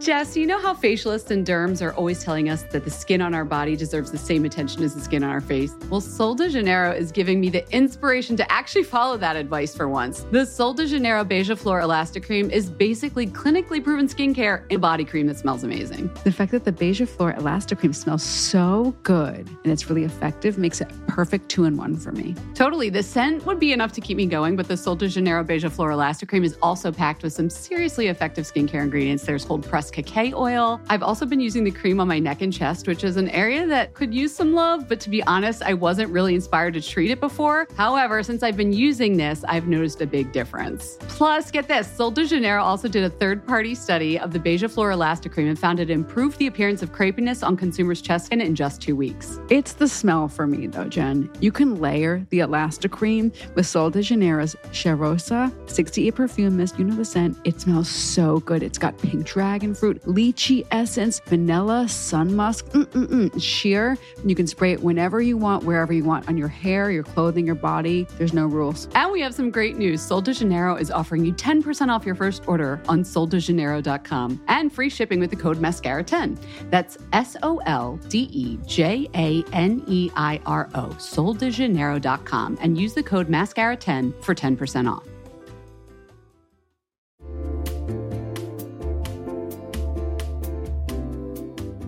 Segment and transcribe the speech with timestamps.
[0.00, 3.32] Jess, you know how facialists and derms are always telling us that the skin on
[3.32, 5.72] our body deserves the same attention as the skin on our face?
[5.88, 9.88] Well, Sol de Janeiro is giving me the inspiration to actually follow that advice for
[9.88, 10.26] once.
[10.32, 15.04] The Sol de Janeiro Beija Flor Elastic Cream is basically clinically proven skincare and body
[15.04, 16.10] cream that smells amazing.
[16.24, 20.58] The fact that the Beija Flor Elastic Cream smells so good and it's really effective
[20.58, 22.34] makes it perfect two in one for me.
[22.54, 22.90] Totally.
[22.90, 25.70] The scent would be enough to keep me going, but the Sol de Janeiro Beija
[25.70, 29.22] Flor Elastic Cream is also packed with some seriously effective skincare ingredients.
[29.22, 30.80] There's cold pressed cacao oil.
[30.88, 33.66] I've also been using the cream on my neck and chest, which is an area
[33.66, 37.10] that could use some love, but to be honest, I wasn't really inspired to treat
[37.10, 37.66] it before.
[37.76, 40.96] However, since I've been using this, I've noticed a big difference.
[41.00, 44.70] Plus, get this Sol de Janeiro also did a third party study of the Beija
[44.70, 48.40] Flor Elastic Cream and found it improved the appearance of crepiness on consumers' chest skin
[48.40, 49.38] in just two weeks.
[49.50, 51.30] It's the smell for me, though, Jen.
[51.40, 56.78] You can layer the Elastic Cream with Sol de Janeiro's Cheirosa 68 perfume mist.
[56.78, 57.36] You know the scent.
[57.44, 58.62] It smells so good.
[58.62, 63.98] It's got pink dragon fruit, lychee essence, vanilla, sun musk, mm-mm-mm, sheer.
[64.24, 67.46] You can spray it whenever you want, wherever you want, on your hair, your clothing,
[67.46, 68.06] your body.
[68.18, 68.88] There's no rules.
[68.94, 70.00] And we have some great news.
[70.00, 74.90] Sol de Janeiro is offering you 10% off your first order on soldejaneiro.com and free
[74.90, 76.38] shipping with the code MASCARA10.
[76.70, 82.78] That's S O L D E J A N E I R O, soldejaneiro.com, and
[82.78, 85.13] use the code MASCARA10 for 10% off.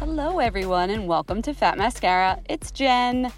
[0.00, 2.40] Hello, everyone, and welcome to Fat Mascara.
[2.48, 3.30] It's Jen.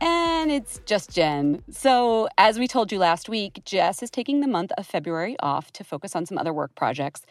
[0.00, 1.64] And it's just Jen.
[1.72, 5.72] So, as we told you last week, Jess is taking the month of February off
[5.72, 7.22] to focus on some other work projects.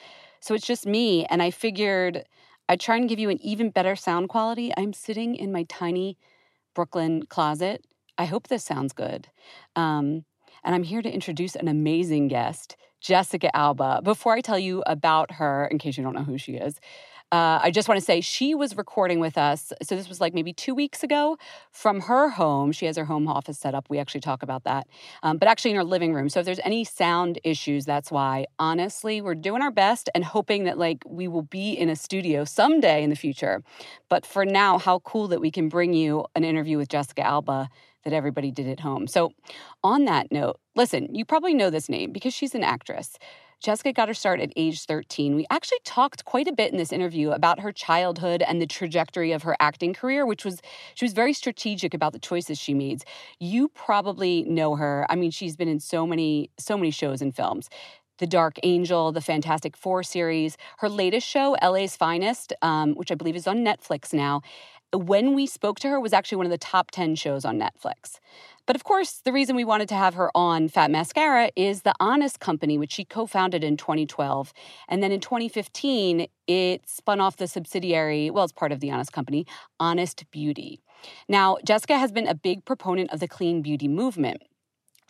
[0.41, 2.25] So, it's just me, and I figured
[2.67, 4.73] I'd try and give you an even better sound quality.
[4.75, 6.17] I'm sitting in my tiny
[6.75, 7.85] Brooklyn closet.
[8.17, 9.29] I hope this sounds good.
[9.77, 10.25] Um,
[10.65, 14.01] and I'm here to introduce an amazing guest, Jessica Alba.
[14.03, 16.79] Before I tell you about her, in case you don't know who she is,
[17.31, 19.71] uh, I just want to say she was recording with us.
[19.81, 21.37] So this was like maybe two weeks ago
[21.71, 22.73] from her home.
[22.73, 23.89] She has her home office set up.
[23.89, 24.87] We actually talk about that,
[25.23, 26.27] um, but actually in her living room.
[26.27, 28.47] So if there's any sound issues, that's why.
[28.59, 32.43] Honestly, we're doing our best and hoping that like we will be in a studio
[32.43, 33.63] someday in the future.
[34.09, 37.69] But for now, how cool that we can bring you an interview with Jessica Alba
[38.03, 39.07] that everybody did at home.
[39.07, 39.33] So,
[39.83, 43.17] on that note, listen, you probably know this name because she's an actress.
[43.61, 45.35] Jessica got her start at age 13.
[45.35, 49.31] We actually talked quite a bit in this interview about her childhood and the trajectory
[49.31, 50.61] of her acting career, which was
[50.95, 53.03] she was very strategic about the choices she made.
[53.39, 55.05] You probably know her.
[55.09, 57.69] I mean, she's been in so many so many shows and films.
[58.17, 63.15] The Dark Angel, the Fantastic Four series, her latest show, LA's Finest, um, which I
[63.15, 64.41] believe is on Netflix now.
[64.93, 68.19] When we spoke to her, was actually one of the top 10 shows on Netflix.
[68.65, 71.93] But of course, the reason we wanted to have her on Fat Mascara is the
[71.99, 74.53] Honest Company, which she co founded in 2012.
[74.87, 79.13] And then in 2015, it spun off the subsidiary, well, it's part of the Honest
[79.13, 79.45] Company,
[79.79, 80.79] Honest Beauty.
[81.27, 84.43] Now, Jessica has been a big proponent of the clean beauty movement.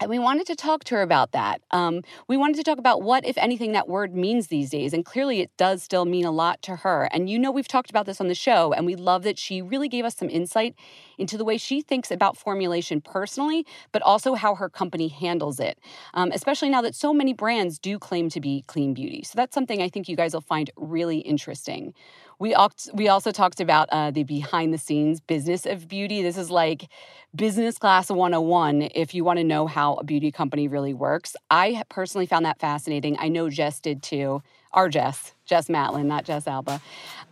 [0.01, 1.61] And we wanted to talk to her about that.
[1.69, 4.93] Um, we wanted to talk about what, if anything, that word means these days.
[4.93, 7.07] And clearly, it does still mean a lot to her.
[7.13, 9.61] And you know, we've talked about this on the show, and we love that she
[9.61, 10.73] really gave us some insight
[11.21, 15.79] into the way she thinks about formulation personally, but also how her company handles it,
[16.13, 19.23] um, especially now that so many brands do claim to be clean beauty.
[19.23, 21.93] So that's something I think you guys will find really interesting.
[22.39, 22.55] We,
[22.95, 26.23] we also talked about uh, the behind the scenes business of beauty.
[26.23, 26.87] This is like
[27.35, 31.35] business class 101 if you want to know how a beauty company really works.
[31.51, 33.15] I personally found that fascinating.
[33.19, 34.41] I know Jess did too.
[34.73, 36.81] Our Jess, Jess Matlin, not Jess Alba.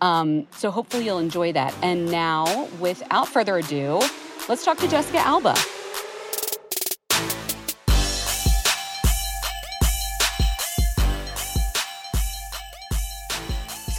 [0.01, 1.73] Um, so hopefully you'll enjoy that.
[1.81, 4.01] And now, without further ado,
[4.47, 5.55] let's talk to Jessica Alba.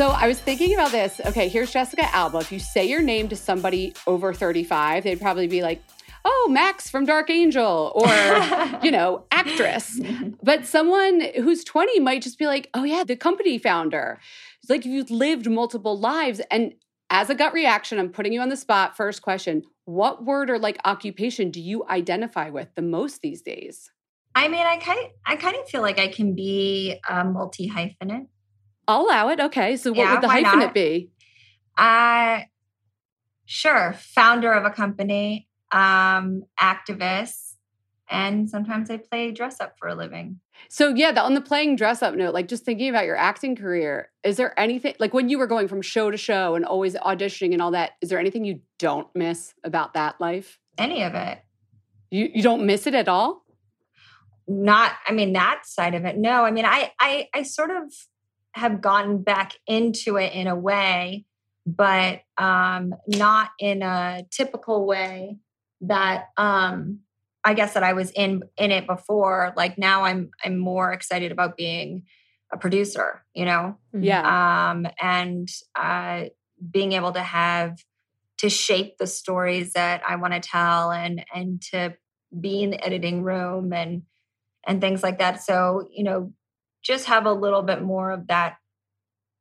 [0.01, 1.21] So I was thinking about this.
[1.27, 2.39] Okay, here's Jessica Alba.
[2.39, 5.83] If you say your name to somebody over 35, they'd probably be like,
[6.25, 10.01] oh, Max from Dark Angel or, you know, actress.
[10.43, 14.19] But someone who's 20 might just be like, oh, yeah, the company founder.
[14.63, 16.41] It's like you've lived multiple lives.
[16.51, 16.75] And
[17.11, 18.97] as a gut reaction, I'm putting you on the spot.
[18.97, 23.91] First question What word or like occupation do you identify with the most these days?
[24.35, 27.69] I mean, I kind of, I kind of feel like I can be a multi
[27.69, 28.29] hyphenate.
[28.87, 29.41] I'll allow it.
[29.41, 29.77] Okay.
[29.77, 30.75] So what yeah, would the hyphenate not?
[30.75, 31.11] be?
[31.77, 32.41] Uh
[33.45, 33.95] sure.
[33.99, 37.55] Founder of a company, um, activist,
[38.11, 40.41] and sometimes I play dress up for a living.
[40.69, 43.57] So yeah, the, on the playing dress up note, like just thinking about your acting
[43.57, 46.95] career, is there anything like when you were going from show to show and always
[46.97, 50.59] auditioning and all that, is there anything you don't miss about that life?
[50.77, 51.39] Any of it.
[52.11, 53.45] You you don't miss it at all?
[54.49, 56.19] Not I mean that side of it.
[56.19, 57.93] No, I mean I I I sort of
[58.53, 61.25] have gotten back into it in a way,
[61.67, 65.39] but um, not in a typical way
[65.83, 67.01] that um,
[67.45, 69.53] I guess that I was in in it before.
[69.57, 72.05] Like now, I'm I'm more excited about being
[72.53, 73.25] a producer.
[73.35, 74.03] You know, mm-hmm.
[74.03, 75.49] yeah, um, and
[75.79, 76.25] uh,
[76.71, 77.79] being able to have
[78.39, 81.95] to shape the stories that I want to tell, and and to
[82.39, 84.03] be in the editing room and
[84.67, 85.43] and things like that.
[85.43, 86.33] So you know,
[86.83, 88.57] just have a little bit more of that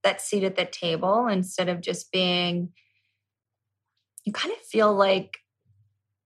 [0.03, 2.69] that seat at the table instead of just being
[4.25, 5.37] you kind of feel like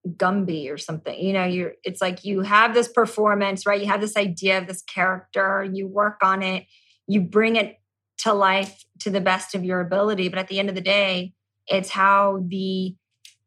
[0.07, 1.17] Gumby or something.
[1.17, 3.81] You know, you're it's like you have this performance, right?
[3.81, 6.65] You have this idea of this character, you work on it,
[7.07, 7.79] you bring it
[8.19, 11.33] to life to the best of your ability, but at the end of the day,
[11.67, 12.95] it's how the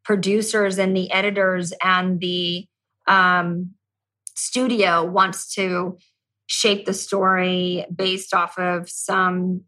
[0.04, 2.66] producers and the editors and the
[3.06, 3.72] um,
[4.34, 5.98] studio wants to
[6.46, 9.62] shape the story based off of some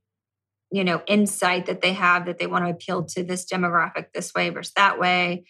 [0.70, 4.32] you know insight that they have that they want to appeal to this demographic this
[4.34, 5.44] way versus that way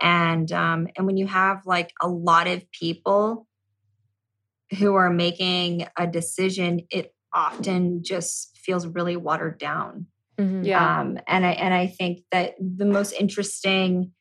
[0.00, 3.46] and um and when you have like a lot of people
[4.78, 10.06] who are making a decision it often just feels really watered down
[10.38, 10.64] mm-hmm.
[10.64, 14.12] yeah um and i and i think that the most interesting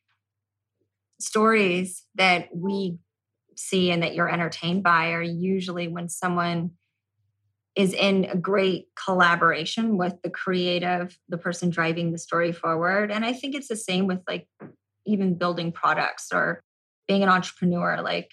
[1.20, 2.98] stories that we
[3.56, 6.72] see and that you're entertained by are usually when someone
[7.76, 13.12] is in a great collaboration with the creative, the person driving the story forward.
[13.12, 14.48] And I think it's the same with like
[15.06, 16.64] even building products or
[17.08, 18.02] being an entrepreneur.
[18.02, 18.32] Like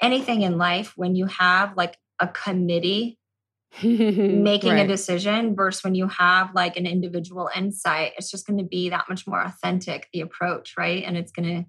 [0.00, 3.18] anything in life, when you have like a committee
[3.82, 4.84] making right.
[4.84, 8.90] a decision versus when you have like an individual insight, it's just going to be
[8.90, 11.04] that much more authentic, the approach, right?
[11.04, 11.64] And it's going to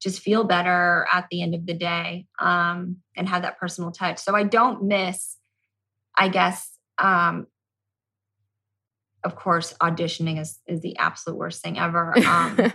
[0.00, 4.18] just feel better at the end of the day um, and have that personal touch.
[4.18, 5.36] So I don't miss
[6.16, 7.46] I guess, um,
[9.24, 12.14] of course, auditioning is is the absolute worst thing ever.
[12.26, 12.72] Um,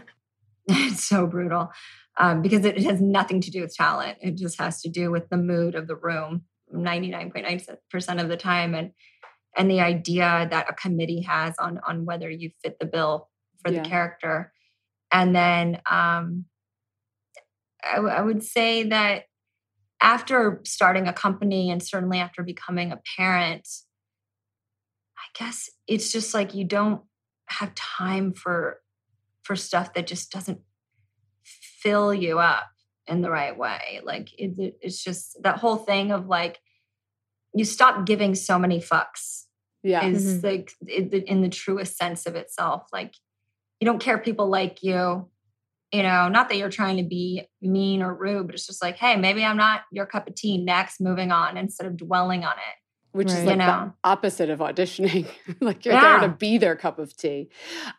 [0.68, 1.70] it's so brutal
[2.18, 4.18] um, because it has nothing to do with talent.
[4.22, 7.62] It just has to do with the mood of the room, ninety nine point nine
[7.90, 8.92] percent of the time, and
[9.58, 13.30] and the idea that a committee has on on whether you fit the bill
[13.64, 13.84] for yeah.
[13.84, 14.52] the character.
[15.12, 16.46] And then um,
[17.84, 19.26] I, w- I would say that
[20.02, 23.68] after starting a company and certainly after becoming a parent,
[25.18, 27.02] I guess it's just like you don't
[27.48, 28.82] have time for
[29.46, 30.60] for stuff that just doesn't
[31.44, 32.68] fill you up
[33.08, 34.02] in the right way.
[34.04, 36.60] Like it, it's just that whole thing of like
[37.54, 39.44] you stop giving so many fucks.
[39.84, 40.46] Yeah, is mm-hmm.
[40.48, 40.72] like
[41.28, 42.88] in the truest sense of itself.
[42.92, 43.14] Like
[43.80, 45.30] you don't care people like you
[45.92, 48.98] you know, not that you're trying to be mean or rude, but it's just like,
[48.98, 50.58] hey, maybe I'm not your cup of tea.
[50.58, 52.76] Next, moving on instead of dwelling on it.
[53.16, 53.38] Which right.
[53.38, 53.94] is like you know?
[54.04, 55.26] the opposite of auditioning.
[55.62, 56.20] like you're yeah.
[56.20, 57.48] there to be their cup of tea.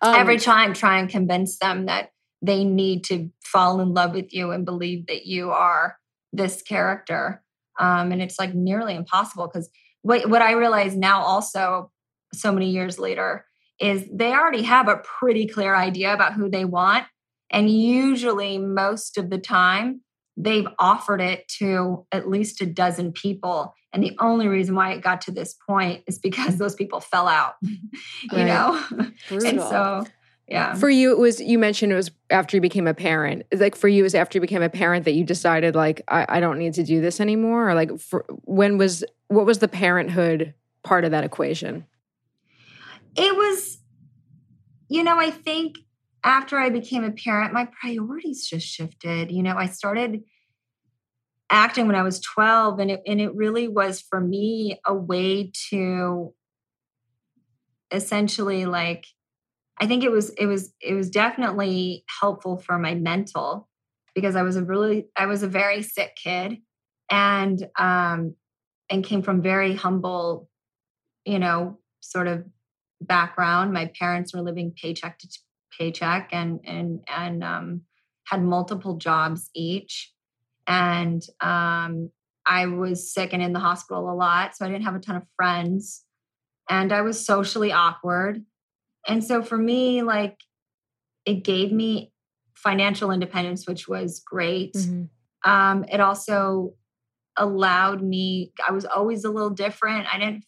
[0.02, 2.10] Um, Every time, try and convince them that
[2.42, 5.96] they need to fall in love with you and believe that you are
[6.34, 7.42] this character.
[7.80, 9.70] Um, and it's like nearly impossible because
[10.02, 11.90] what, what I realize now also
[12.34, 13.46] so many years later
[13.80, 17.06] is they already have a pretty clear idea about who they want.
[17.50, 20.02] And usually, most of the time,
[20.36, 23.74] they've offered it to at least a dozen people.
[23.92, 27.26] And the only reason why it got to this point is because those people fell
[27.26, 27.78] out, you
[28.32, 28.46] right.
[28.46, 28.84] know?
[29.30, 30.04] and so,
[30.46, 30.74] yeah.
[30.74, 33.44] For you, it was, you mentioned it was after you became a parent.
[33.52, 36.26] Like for you, it was after you became a parent that you decided, like, I,
[36.28, 37.70] I don't need to do this anymore?
[37.70, 41.86] Or like, for, when was, what was the parenthood part of that equation?
[43.16, 43.78] It was,
[44.88, 45.78] you know, I think
[46.26, 49.30] after I became a parent, my priorities just shifted.
[49.30, 50.24] You know, I started
[51.48, 55.52] acting when I was 12 and it and it really was for me a way
[55.70, 56.34] to
[57.92, 59.06] essentially like
[59.78, 63.68] I think it was it was it was definitely helpful for my mental
[64.12, 66.58] because I was a really I was a very sick kid
[67.08, 68.34] and um
[68.90, 70.48] and came from very humble
[71.24, 72.44] you know sort of
[73.00, 75.28] background my parents were living paycheck to
[75.76, 77.82] paycheck and and and um,
[78.24, 80.12] had multiple jobs each.
[80.66, 82.10] And um,
[82.48, 85.16] i was sick and in the hospital a lot so i didn't have a ton
[85.16, 86.04] of friends.
[86.68, 88.44] And i was socially awkward.
[89.08, 90.36] And so for me like
[91.24, 92.12] it gave me
[92.54, 94.74] financial independence which was great.
[94.74, 95.50] Mm-hmm.
[95.50, 96.74] um, it also
[97.36, 100.12] allowed me i was always a little different.
[100.12, 100.44] I didn't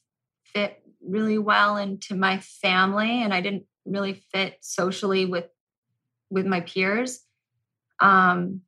[0.52, 5.47] fit really well into my family and I didn't really fit socially with
[6.30, 7.21] with my peers.
[8.00, 8.62] Um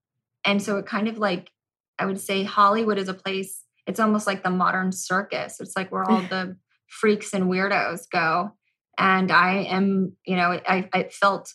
[0.45, 1.50] and so it kind of like
[1.99, 5.61] I would say Hollywood is a place it's almost like the modern circus.
[5.61, 8.53] It's like where all the freaks and weirdos go.
[8.99, 11.53] And I am, you know, I, I felt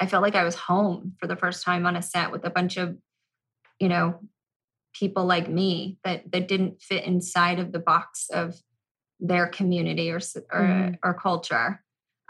[0.00, 2.50] I felt like I was home for the first time on a set with a
[2.50, 2.96] bunch of,
[3.78, 4.20] you know,
[4.92, 8.54] people like me that that didn't fit inside of the box of
[9.20, 10.20] their community or
[10.52, 10.98] or, mm.
[11.02, 11.83] or culture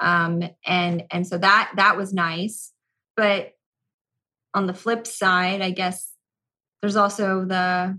[0.04, 2.72] um, and and so that that was nice.
[3.16, 3.52] But
[4.54, 6.12] on the flip side i guess
[6.80, 7.98] there's also the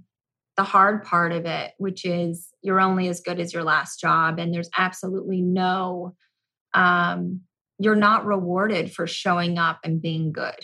[0.56, 4.40] the hard part of it which is you're only as good as your last job
[4.40, 6.16] and there's absolutely no
[6.76, 7.42] um,
[7.80, 10.56] you're not rewarded for showing up and being good.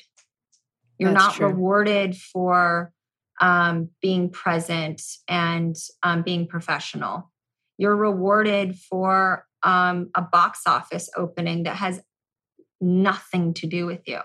[1.00, 1.48] You're That's not true.
[1.48, 2.92] rewarded for
[3.40, 7.32] um, being present and um, being professional.
[7.78, 12.02] You're rewarded for um, a box office opening that has
[12.80, 14.20] nothing to do with you.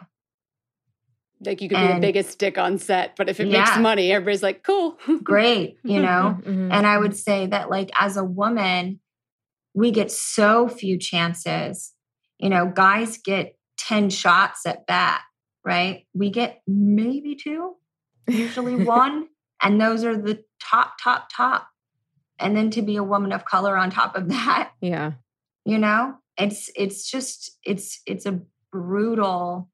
[1.44, 3.78] Like you could and, be the biggest dick on set, but if it yeah, makes
[3.78, 4.98] money, everybody's like, cool.
[5.22, 6.38] great, you know?
[6.40, 6.72] mm-hmm.
[6.72, 9.00] And I would say that, like, as a woman,
[9.74, 11.92] we get so few chances.
[12.38, 15.20] You know, guys get 10 shots at bat,
[15.64, 16.06] right?
[16.14, 17.74] We get maybe two,
[18.26, 19.28] usually one.
[19.62, 21.68] And those are the top, top, top
[22.38, 25.12] and then to be a woman of color on top of that yeah
[25.66, 26.14] you know?
[26.38, 28.40] It's it's just it's it's a
[28.72, 29.68] brutal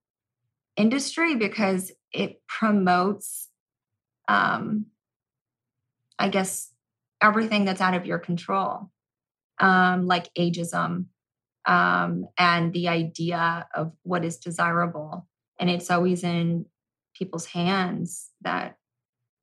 [0.76, 3.49] industry because it promotes
[4.28, 4.87] um
[6.18, 6.70] i guess
[7.20, 8.90] everything that's out of your control
[9.58, 11.06] um like ageism
[11.66, 15.26] um and the idea of what is desirable.
[15.58, 16.66] And it's always in
[17.14, 18.76] people's hands that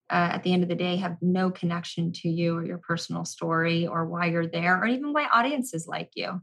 [0.10, 3.26] uh, at the end of the day have no connection to you or your personal
[3.26, 6.42] story or why you're there or even why audiences like you.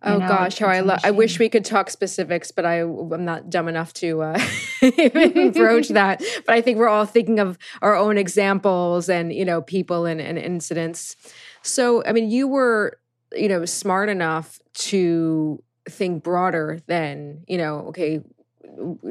[0.00, 1.00] Oh you know, gosh, how I love!
[1.02, 4.38] I wish we could talk specifics, but I I'm not dumb enough to uh,
[4.80, 6.22] broach that.
[6.46, 10.20] But I think we're all thinking of our own examples and you know people and,
[10.20, 11.16] and incidents.
[11.62, 13.00] So I mean, you were
[13.34, 18.20] you know smart enough to think broader than you know okay,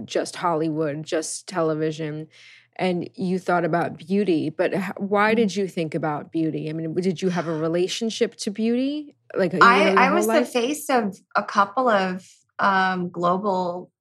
[0.05, 2.29] just Hollywood, just television
[2.77, 5.62] and you thought about beauty but why did mm-hmm.
[5.62, 9.93] you think about beauty i mean did you have a relationship to beauty like i,
[9.93, 10.46] I was life?
[10.46, 12.27] the face of a couple of
[12.60, 13.91] um, global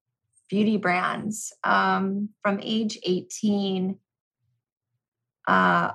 [0.49, 3.97] beauty brands um, from age 18
[5.47, 5.91] uh,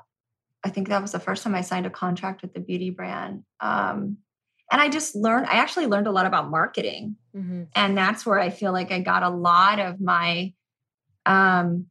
[0.64, 3.44] i think that was the first time i signed a contract with the beauty brand
[3.60, 4.18] um,
[4.70, 7.64] and i just learned i actually learned a lot about marketing mm-hmm.
[7.74, 10.52] and that's where i feel like i got a lot of my
[11.24, 11.86] um,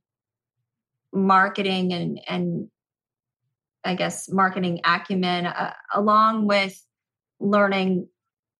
[1.13, 2.67] marketing and and
[3.83, 6.79] I guess marketing acumen uh, along with
[7.39, 8.07] learning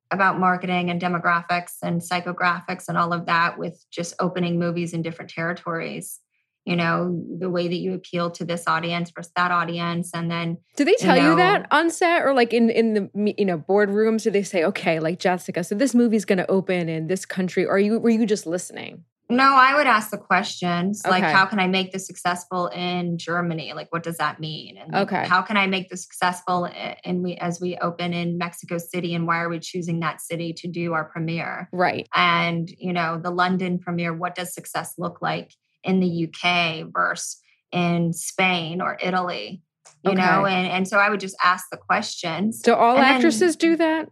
[0.10, 5.02] about marketing and demographics and psychographics and all of that with just opening movies in
[5.02, 6.20] different territories
[6.66, 10.12] you know the way that you appeal to this audience versus that audience.
[10.14, 12.94] And then do they tell you, know, you that on set or like in in
[12.94, 14.24] the you know boardrooms?
[14.24, 17.66] Do they say okay like jessica so this movie's going to open in this country
[17.66, 21.60] or you were you just listening No, I would ask the questions like, how can
[21.60, 23.72] I make this successful in Germany?
[23.74, 24.78] Like, what does that mean?
[24.78, 26.70] And like, okay, how can I make this successful?
[27.06, 30.52] And we, as we open in Mexico City, and why are we choosing that city
[30.54, 31.70] to do our premiere?
[31.72, 32.10] Right.
[32.14, 34.14] And you know, the London premiere.
[34.14, 37.40] What does success look like in the UK versus
[37.72, 39.62] in Spain or Italy?
[40.04, 40.22] You okay.
[40.22, 42.62] know, and and so I would just ask the questions.
[42.62, 44.10] Do all actresses then, do that,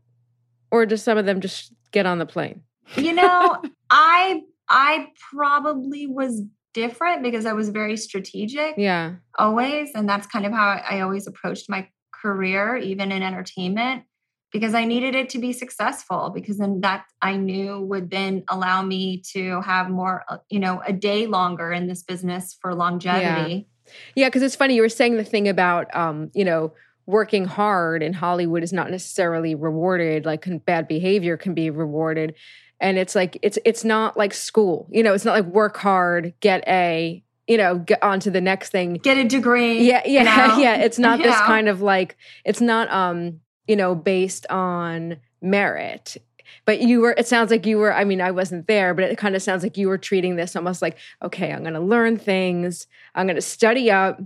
[0.72, 2.62] or do some of them just get on the plane?
[2.96, 8.76] You know, I I probably was different because I was very strategic.
[8.78, 9.16] Yeah.
[9.38, 9.92] Always.
[9.96, 14.04] And that's kind of how I always approached my career, even in entertainment,
[14.52, 18.84] because I needed it to be successful, because then that I knew would then allow
[18.84, 23.68] me to have more, uh, you know, a day longer in this business for longevity.
[24.16, 24.28] Yeah.
[24.28, 26.74] Because it's funny, you were saying the thing about, um, you know,
[27.08, 32.36] working hard in Hollywood is not necessarily rewarded, like bad behavior can be rewarded
[32.80, 36.34] and it's like it's it's not like school you know it's not like work hard
[36.40, 40.24] get a you know get on to the next thing get a degree yeah yeah
[40.24, 40.58] know?
[40.60, 46.18] yeah it's not this kind of like it's not um you know based on merit
[46.66, 49.18] but you were it sounds like you were i mean i wasn't there but it
[49.18, 52.18] kind of sounds like you were treating this almost like okay i'm going to learn
[52.18, 54.20] things i'm going to study up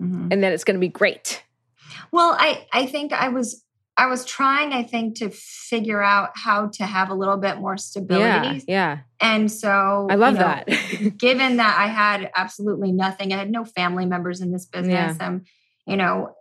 [0.00, 0.28] mm-hmm.
[0.30, 1.42] and then it's going to be great
[2.10, 3.64] well i i think i was
[4.00, 7.76] I was trying, I think, to figure out how to have a little bit more
[7.76, 8.64] stability.
[8.66, 8.96] Yeah.
[8.96, 8.98] yeah.
[9.20, 11.18] And so I love you know, that.
[11.18, 15.18] given that I had absolutely nothing, I had no family members in this business.
[15.20, 15.26] Yeah.
[15.26, 15.42] Um,
[15.86, 16.34] you know,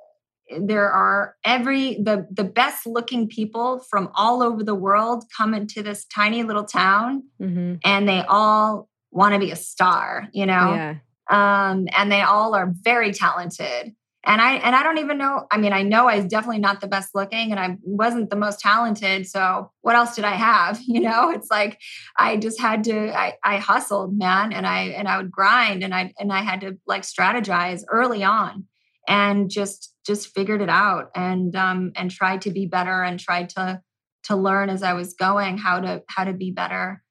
[0.57, 5.83] there are every the the best looking people from all over the world come into
[5.83, 7.75] this tiny little town mm-hmm.
[7.83, 10.73] and they all want to be a star, you know.
[10.73, 10.95] Yeah.
[11.29, 13.93] Um, and they all are very talented
[14.29, 16.79] and i and i don't even know i mean i know i was definitely not
[16.79, 19.27] the best looking and i wasn't the most talented.
[19.27, 20.79] So what else did i have?
[20.89, 21.79] You know it's like
[22.17, 25.93] i just had to i, I hustled man and i and i would grind and
[25.93, 28.65] i and i had to like strategize early on
[29.07, 33.49] and just just figured it out and um and tried to be better and tried
[33.49, 33.81] to
[34.23, 37.01] to learn as i was going how to how to be better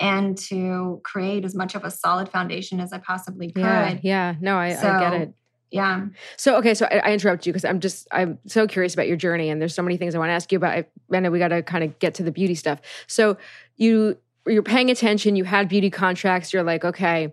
[0.00, 3.64] and to create as much of a solid foundation as i possibly could.
[3.64, 3.98] yeah.
[4.02, 5.34] Yeah no i, so, I get it
[5.70, 6.06] yeah.
[6.36, 9.16] So okay, so I, I interrupt you because I'm just I'm so curious about your
[9.16, 10.72] journey, and there's so many things I want to ask you about.
[10.72, 12.80] I, I know we got to kind of get to the beauty stuff.
[13.06, 13.36] So
[13.76, 15.36] you you're paying attention.
[15.36, 16.52] You had beauty contracts.
[16.52, 17.32] You're like, okay,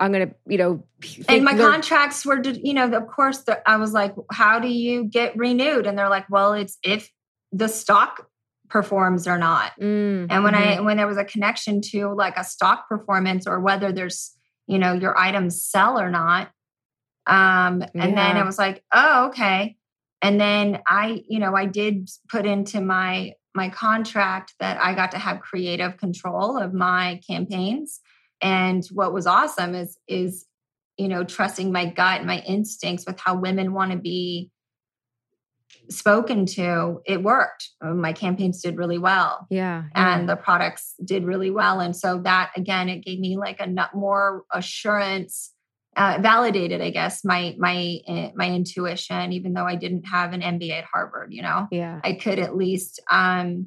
[0.00, 0.82] I'm gonna, you know.
[1.28, 5.04] And my contracts were, you know, of course, the, I was like, how do you
[5.04, 5.86] get renewed?
[5.86, 7.10] And they're like, well, it's if
[7.52, 8.28] the stock
[8.68, 9.72] performs or not.
[9.80, 10.80] Mm, and when mm-hmm.
[10.80, 14.36] I when there was a connection to like a stock performance or whether there's
[14.66, 16.50] you know your items sell or not
[17.28, 18.14] um, and yeah.
[18.14, 19.76] then I was like, oh, okay.
[20.22, 25.10] And then I, you know, I did put into my my contract that I got
[25.12, 28.00] to have creative control of my campaigns.
[28.40, 30.46] And what was awesome is is
[30.96, 34.50] you know trusting my gut, my instincts with how women want to be
[35.90, 37.00] spoken to.
[37.04, 37.70] It worked.
[37.82, 39.46] My campaigns did really well.
[39.50, 40.14] Yeah, yeah.
[40.14, 41.80] and the products did really well.
[41.80, 45.52] And so that again, it gave me like a more assurance
[45.98, 49.32] uh, validated, I guess, my my eh, my intuition.
[49.32, 52.56] Even though I didn't have an MBA at Harvard, you know, yeah, I could at
[52.56, 53.66] least, um,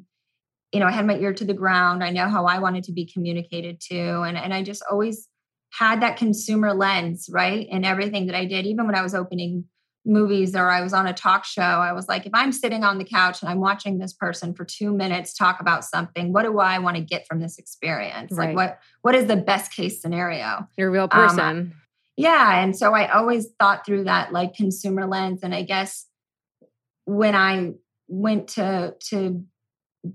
[0.72, 2.02] you know, I had my ear to the ground.
[2.02, 5.28] I know how I wanted to be communicated to, and and I just always
[5.72, 8.66] had that consumer lens, right, in everything that I did.
[8.66, 9.66] Even when I was opening
[10.04, 12.96] movies or I was on a talk show, I was like, if I'm sitting on
[12.96, 16.58] the couch and I'm watching this person for two minutes talk about something, what do
[16.58, 18.32] I want to get from this experience?
[18.32, 18.48] Right.
[18.48, 20.66] Like what what is the best case scenario?
[20.78, 21.40] You're a real person.
[21.40, 21.72] Um,
[22.16, 26.06] yeah and so i always thought through that like consumer lens and i guess
[27.04, 27.72] when i
[28.08, 29.42] went to to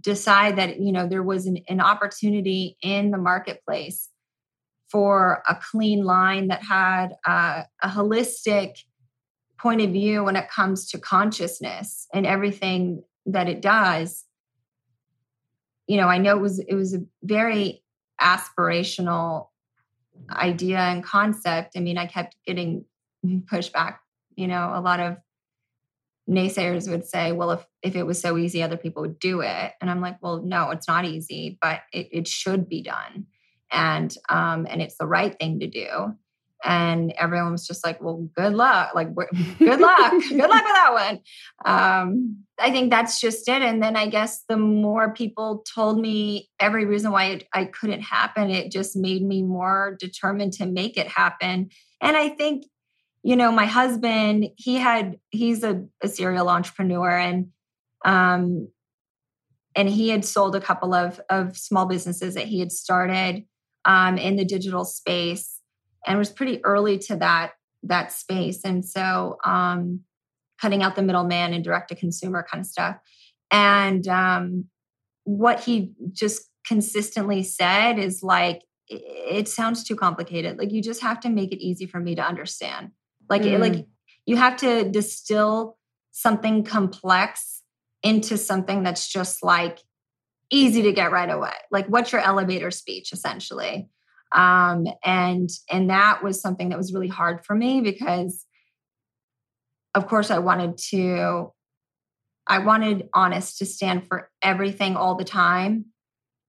[0.01, 4.09] decide that you know there was an, an opportunity in the marketplace
[4.91, 8.83] for a clean line that had uh, a holistic
[9.59, 14.25] point of view when it comes to consciousness and everything that it does
[15.87, 17.83] you know i know it was it was a very
[18.21, 19.47] aspirational
[20.29, 22.85] idea and concept, I mean, I kept getting
[23.25, 23.97] pushback.
[24.35, 25.17] You know, a lot of
[26.29, 29.71] naysayers would say, well, if, if it was so easy, other people would do it.
[29.81, 33.25] And I'm like, well, no, it's not easy, but it, it should be done.
[33.71, 36.15] And um, and it's the right thing to do
[36.63, 39.13] and everyone was just like well good luck like
[39.59, 41.19] good luck good luck with that one.
[41.65, 46.49] Um, i think that's just it and then i guess the more people told me
[46.59, 50.97] every reason why it, i couldn't happen it just made me more determined to make
[50.97, 51.69] it happen
[52.01, 52.65] and i think
[53.23, 57.47] you know my husband he had he's a, a serial entrepreneur and
[58.05, 58.67] um
[59.75, 63.45] and he had sold a couple of of small businesses that he had started
[63.85, 65.56] um, in the digital space
[66.07, 67.51] and was pretty early to that
[67.83, 68.61] that space.
[68.63, 70.01] And so um,
[70.59, 72.97] cutting out the middleman and direct to consumer kind of stuff.
[73.51, 74.65] And um,
[75.23, 80.57] what he just consistently said is like, it sounds too complicated.
[80.57, 82.91] Like you just have to make it easy for me to understand.
[83.29, 83.53] Like, mm.
[83.53, 83.85] it, like
[84.25, 85.77] you have to distill
[86.11, 87.61] something complex
[88.01, 89.79] into something that's just like
[90.49, 91.53] easy to get right away.
[91.71, 93.89] Like what's your elevator speech essentially?
[94.31, 98.45] Um, and and that was something that was really hard for me because
[99.95, 101.51] of course I wanted to
[102.45, 105.85] I wanted honest to stand for everything all the time.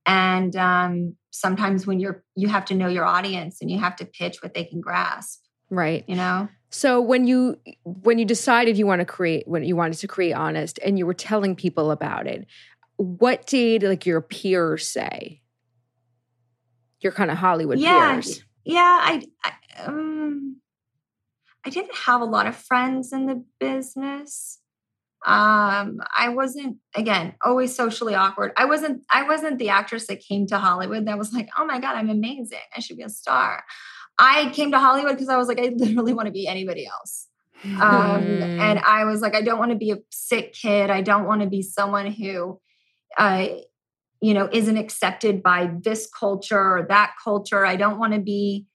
[0.07, 4.07] And um, sometimes when you're you have to know your audience and you have to
[4.07, 5.41] pitch what they can grasp.
[5.71, 6.05] Right.
[6.07, 6.49] You know?
[6.71, 10.33] So when you when you decided you want to create when you wanted to create
[10.33, 12.47] honest and you were telling people about it,
[12.97, 15.41] what did like your peers say?
[17.01, 18.43] Your kind of Hollywood yeah, peers.
[18.65, 19.53] Yeah, I, I
[19.85, 20.57] um
[21.65, 24.59] I didn't have a lot of friends in the business.
[25.27, 28.53] Um I wasn't again always socially awkward.
[28.57, 31.81] I wasn't I wasn't the actress that came to Hollywood that was like, "Oh my
[31.81, 32.59] god, I'm amazing.
[32.77, 33.65] I should be a star."
[34.19, 37.29] I came to Hollywood because I was like, I literally want to be anybody else.
[37.65, 38.59] Um, mm.
[38.59, 40.91] And I was like, I don't want to be a sick kid.
[40.91, 42.61] I don't want to be someone who,
[43.17, 43.47] uh,
[44.21, 47.65] you know, isn't accepted by this culture or that culture.
[47.65, 48.67] I don't want to be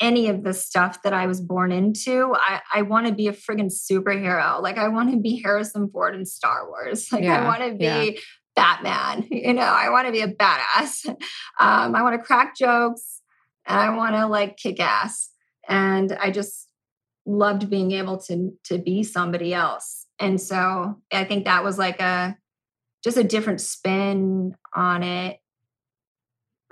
[0.00, 2.34] any of the stuff that I was born into.
[2.34, 4.62] I, I want to be a friggin' superhero.
[4.62, 7.12] Like I want to be Harrison Ford in Star Wars.
[7.12, 8.20] Like yeah, I want to be yeah.
[8.56, 9.26] Batman.
[9.30, 11.14] You know, I want to be a badass.
[11.60, 13.20] Um, I want to crack jokes
[13.66, 15.30] and I want to like kick ass.
[15.68, 16.68] And I just
[17.26, 20.06] loved being able to to be somebody else.
[20.18, 22.36] And so I think that was like a
[23.02, 25.40] just a different spin on it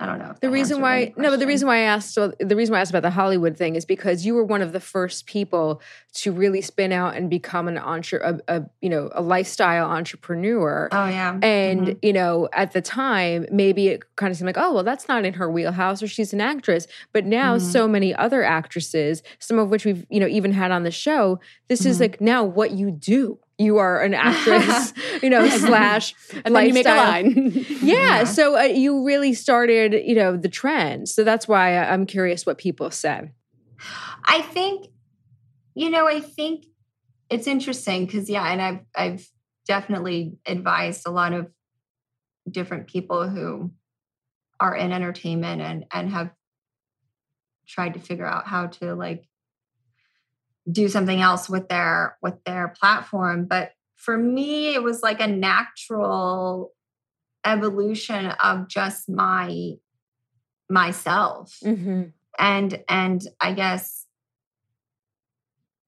[0.01, 0.33] I don't know.
[0.39, 2.81] The reason why no, but the reason why I asked so the reason why I
[2.81, 5.81] asked about the Hollywood thing is because you were one of the first people
[6.13, 10.87] to really spin out and become an entre a, a you know a lifestyle entrepreneur.
[10.93, 11.99] Oh yeah, and mm-hmm.
[12.01, 15.25] you know at the time maybe it kind of seemed like oh well that's not
[15.25, 17.67] in her wheelhouse or she's an actress, but now mm-hmm.
[17.67, 21.41] so many other actresses, some of which we've you know even had on the show,
[21.67, 21.89] this mm-hmm.
[21.89, 26.67] is like now what you do you are an actress, you know, slash and then
[26.67, 27.51] you make a line.
[27.53, 31.09] yeah, yeah, So uh, you really started, you know, the trend.
[31.09, 33.33] So that's why I'm curious what people said.
[34.23, 34.87] I think,
[35.75, 36.65] you know, I think
[37.29, 39.29] it's interesting because yeah, and I've I've
[39.67, 41.51] definitely advised a lot of
[42.49, 43.71] different people who
[44.59, 46.31] are in entertainment and and have
[47.67, 49.28] tried to figure out how to like
[50.69, 55.27] do something else with their with their platform but for me it was like a
[55.27, 56.73] natural
[57.45, 59.71] evolution of just my
[60.69, 62.03] myself mm-hmm.
[62.37, 64.05] and and i guess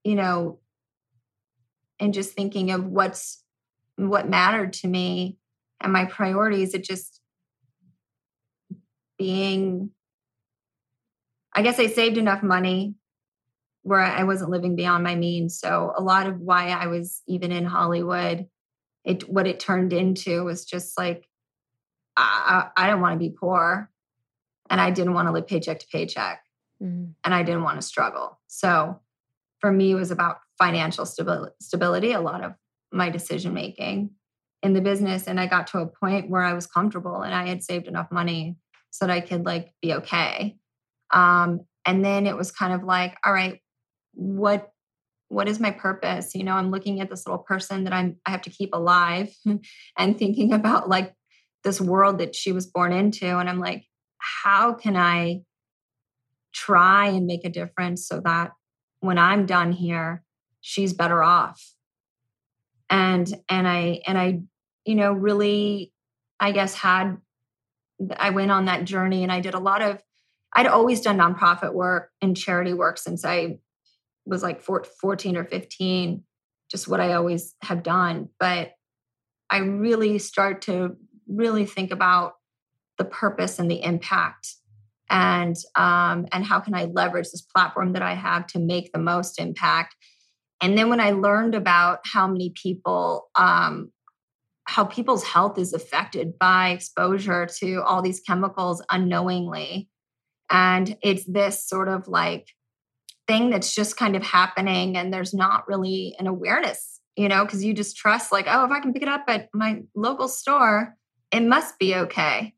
[0.04, 0.58] you know
[2.00, 3.44] and just thinking of what's
[3.96, 5.36] what mattered to me
[5.80, 7.20] and my priorities it just
[9.18, 9.90] being
[11.54, 12.94] i guess i saved enough money
[13.82, 15.58] where I wasn't living beyond my means.
[15.58, 18.46] So a lot of why I was even in Hollywood,
[19.04, 21.28] it what it turned into was just like
[22.16, 23.90] I, I don't want to be poor,
[24.68, 26.42] and I didn't want to live paycheck to paycheck,
[26.82, 27.12] mm-hmm.
[27.24, 28.38] and I didn't want to struggle.
[28.48, 29.00] So
[29.60, 31.54] for me, it was about financial stability.
[31.60, 32.12] Stability.
[32.12, 32.52] A lot of
[32.92, 34.10] my decision making
[34.62, 37.48] in the business, and I got to a point where I was comfortable, and I
[37.48, 38.56] had saved enough money
[38.90, 40.58] so that I could like be okay.
[41.12, 43.61] Um, and then it was kind of like, all right,
[44.12, 44.70] what
[45.28, 46.34] what is my purpose?
[46.34, 49.34] You know i'm looking at this little person that i'm i have to keep alive
[49.98, 51.14] and thinking about like
[51.64, 53.84] this world that she was born into and i'm like
[54.18, 55.40] how can i
[56.52, 58.52] try and make a difference so that
[59.00, 60.22] when i'm done here
[60.62, 61.74] she's better off?
[62.88, 64.42] And and i and i
[64.84, 65.92] you know really
[66.38, 67.16] i guess had
[68.16, 70.02] i went on that journey and i did a lot of
[70.54, 73.58] i'd always done nonprofit work and charity work since i
[74.24, 76.22] was like 14 or 15,
[76.70, 78.28] just what I always have done.
[78.38, 78.72] But
[79.50, 80.96] I really start to
[81.28, 82.34] really think about
[82.98, 84.54] the purpose and the impact
[85.12, 88.98] and um, and how can I leverage this platform that I have to make the
[88.98, 89.94] most impact.
[90.60, 93.92] And then when I learned about how many people, um,
[94.64, 99.90] how people's health is affected by exposure to all these chemicals unknowingly,
[100.50, 102.46] and it's this sort of like
[103.32, 107.64] thing that's just kind of happening and there's not really an awareness, you know, because
[107.64, 110.94] you just trust, like, oh, if I can pick it up at my local store,
[111.30, 112.52] it must be okay.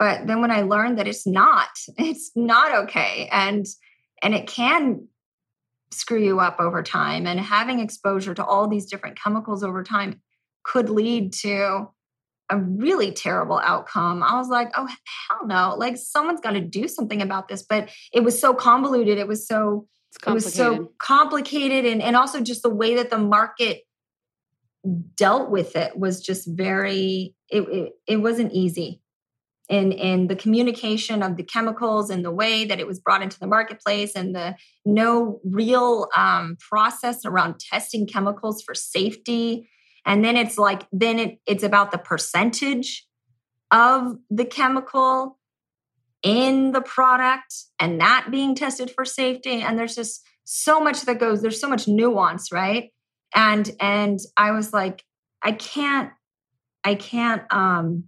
[0.00, 3.28] But then when I learned that it's not, it's not okay.
[3.30, 3.66] And
[4.22, 5.06] and it can
[5.92, 7.26] screw you up over time.
[7.26, 10.20] And having exposure to all these different chemicals over time
[10.64, 11.88] could lead to
[12.50, 14.22] a really terrible outcome.
[14.22, 15.76] I was like, oh hell no!
[15.76, 17.62] Like someone's got to do something about this.
[17.62, 19.18] But it was so convoluted.
[19.18, 19.86] It was so
[20.26, 23.82] it was so complicated, and and also just the way that the market
[25.14, 27.34] dealt with it was just very.
[27.48, 29.02] It it, it wasn't easy.
[29.68, 33.36] In, in the communication of the chemicals and the way that it was brought into
[33.40, 39.68] the marketplace and the no real um, process around testing chemicals for safety
[40.06, 43.06] and then it's like then it, it's about the percentage
[43.72, 45.38] of the chemical
[46.26, 49.62] in the product and that being tested for safety.
[49.62, 52.90] And there's just so much that goes there's so much nuance right?
[53.34, 55.04] And and i was like
[55.42, 56.10] i can't
[56.82, 58.04] i can't um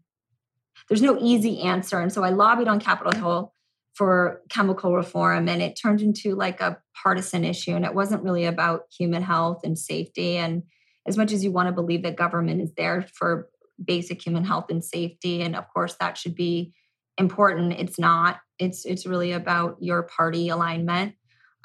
[0.88, 2.00] there's no easy answer.
[2.00, 3.54] And so i lobbied on capitol hill
[3.94, 8.46] for chemical reform and it turned into like a partisan issue and it wasn't really
[8.46, 10.36] about human health and safety.
[10.38, 10.64] And
[11.06, 13.48] as much as you want to believe that government is there for
[13.84, 16.74] basic human health and safety and of course that should be
[17.18, 17.72] important.
[17.72, 18.38] It's not.
[18.58, 21.14] It's it's really about your party alignment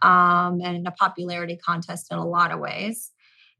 [0.01, 3.11] um, and a popularity contest in a lot of ways.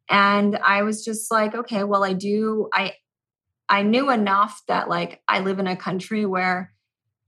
[0.10, 2.92] And i was just like okay well i do i
[3.70, 6.74] i knew enough that like i live in a country where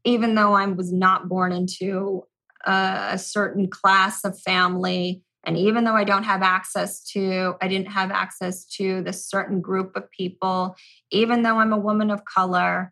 [0.03, 2.23] even though i was not born into
[2.65, 7.67] a, a certain class of family and even though I don't have access to, I
[7.67, 10.75] didn't have access to this certain group of people,
[11.11, 12.91] even though I'm a woman of color,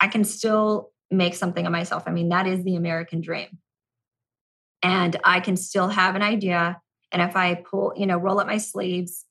[0.00, 2.04] I can still make something of myself.
[2.06, 3.58] I mean, that is the American dream.
[4.82, 6.80] And I can still have an idea.
[7.12, 9.24] And if I pull, you know, roll up my sleeves,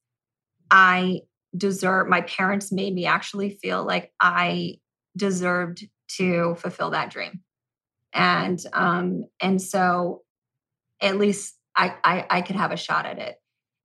[0.71, 1.21] I
[1.56, 4.80] deserve, my parents made me actually feel like I
[5.15, 7.41] deserved to fulfill that dream.
[8.13, 10.23] And um, and so
[11.01, 13.36] at least I, I, I could have a shot at it.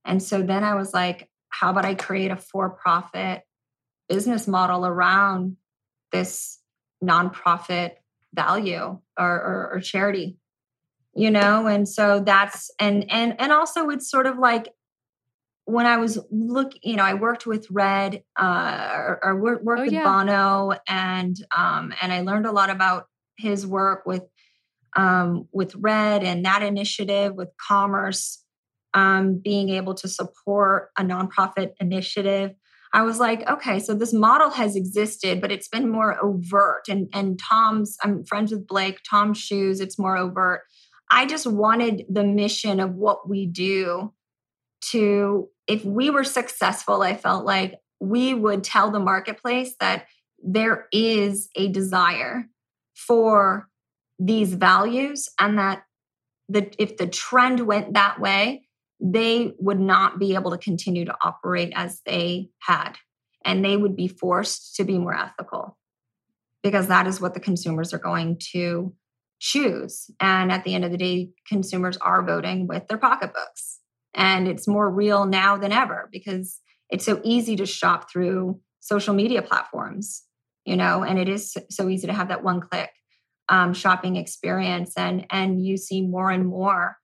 [0.04, 3.42] And so then I was like, how about I create a for profit
[4.08, 5.56] business model around
[6.12, 6.59] this
[7.02, 7.92] nonprofit
[8.34, 10.36] value or, or, or charity?
[11.14, 14.72] You know, and so that's and and and also it's sort of like
[15.64, 19.84] when I was look, you know, I worked with Red uh, or, or worked oh,
[19.84, 20.04] with yeah.
[20.04, 24.22] Bono, and um, and I learned a lot about his work with
[24.96, 28.44] um, with Red and that initiative with commerce,
[28.94, 32.52] um, being able to support a nonprofit initiative.
[32.92, 36.88] I was like, okay, so this model has existed, but it's been more overt.
[36.88, 40.62] And and Tom's, I'm friends with Blake, Tom's shoes, it's more overt.
[41.10, 44.12] I just wanted the mission of what we do
[44.92, 50.06] to, if we were successful, I felt like we would tell the marketplace that
[50.42, 52.48] there is a desire
[52.94, 53.68] for
[54.18, 55.82] these values and that
[56.48, 58.66] the, if the trend went that way,
[59.00, 62.92] they would not be able to continue to operate as they had.
[63.44, 65.78] And they would be forced to be more ethical
[66.62, 68.94] because that is what the consumers are going to
[69.38, 70.10] choose.
[70.20, 73.78] And at the end of the day, consumers are voting with their pocketbooks.
[74.14, 76.60] And it's more real now than ever because
[76.90, 80.24] it's so easy to shop through social media platforms,
[80.66, 82.90] you know, and it is so easy to have that one click
[83.50, 86.96] um, shopping experience and and you see more and more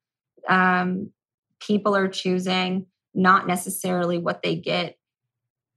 [0.48, 1.10] um,
[1.60, 4.96] people are choosing not necessarily what they get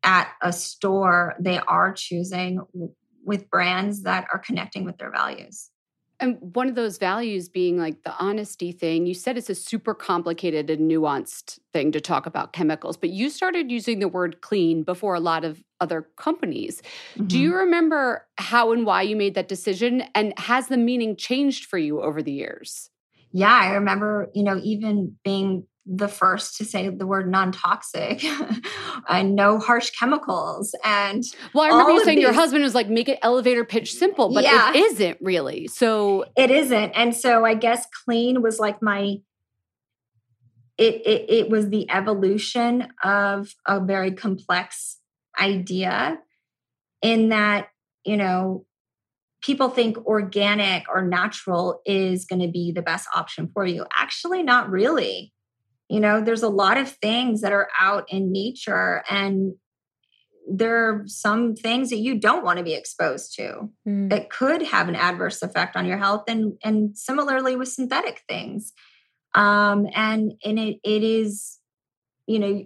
[0.03, 2.61] at a store they are choosing
[3.23, 5.69] with brands that are connecting with their values
[6.19, 9.93] and one of those values being like the honesty thing, you said it's a super
[9.93, 14.83] complicated and nuanced thing to talk about chemicals, but you started using the word clean
[14.83, 16.81] before a lot of other companies.
[17.15, 17.27] Mm-hmm.
[17.27, 20.03] Do you remember how and why you made that decision?
[20.13, 22.89] And has the meaning changed for you over the years?
[23.31, 28.23] Yeah, I remember, you know, even being the first to say the word non-toxic
[29.09, 32.89] and no harsh chemicals and well i remember you saying these, your husband was like
[32.89, 37.43] make it elevator pitch simple but yeah, it isn't really so it isn't and so
[37.43, 39.15] i guess clean was like my
[40.77, 44.99] it, it it was the evolution of a very complex
[45.39, 46.19] idea
[47.01, 47.69] in that
[48.05, 48.65] you know
[49.41, 53.85] people think organic or natural is going to be the best option for you.
[53.93, 55.33] Actually not really.
[55.89, 59.53] You know, there's a lot of things that are out in nature and
[60.51, 64.09] there are some things that you don't want to be exposed to mm.
[64.09, 68.73] that could have an adverse effect on your health and and similarly with synthetic things.
[69.35, 71.59] Um and and it it is
[72.25, 72.65] you know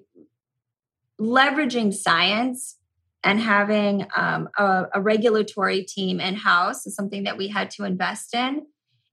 [1.19, 2.77] leveraging science
[3.23, 7.85] and having um, a, a regulatory team in house is something that we had to
[7.85, 8.65] invest in.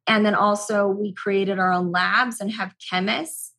[0.06, 3.50] And then also we created our own labs and have chemists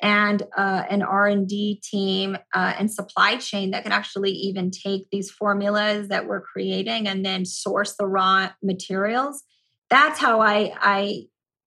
[0.00, 5.30] and uh, an r&d team uh, and supply chain that could actually even take these
[5.30, 9.42] formulas that we're creating and then source the raw materials
[9.88, 11.22] that's how i i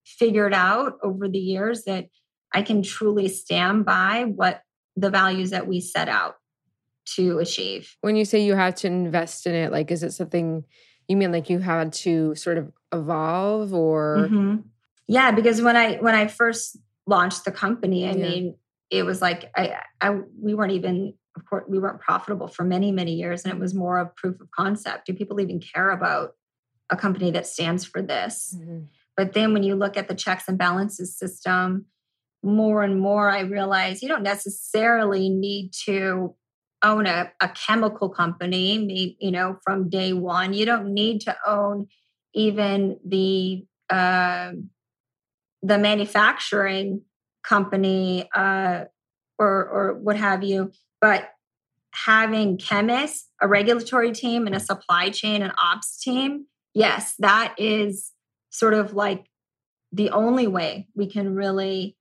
[0.05, 2.05] figured out over the years that
[2.53, 4.61] i can truly stand by what
[4.95, 6.35] the values that we set out
[7.15, 10.63] to achieve when you say you had to invest in it like is it something
[11.07, 14.57] you mean like you had to sort of evolve or mm-hmm.
[15.07, 16.77] yeah because when i when i first
[17.09, 18.07] launched the company.
[18.07, 18.29] I yeah.
[18.29, 18.55] mean,
[18.89, 22.91] it was like I, I we weren't even of course we weren't profitable for many
[22.91, 26.31] many years and it was more of proof of concept do people even care about
[26.89, 28.79] a company that stands for this mm-hmm.
[29.15, 31.85] but then when you look at the checks and balances system
[32.41, 36.33] more and more i realize you don't necessarily need to
[36.83, 40.53] own a, a chemical company you know from day one.
[40.53, 41.87] You don't need to own
[42.33, 44.51] even the uh,
[45.61, 47.01] the manufacturing
[47.43, 48.85] company uh,
[49.37, 51.31] or or what have you, but
[51.91, 58.11] having chemists, a regulatory team, and a supply chain and ops team, yes, that is
[58.51, 59.25] sort of like
[59.91, 61.97] the only way we can really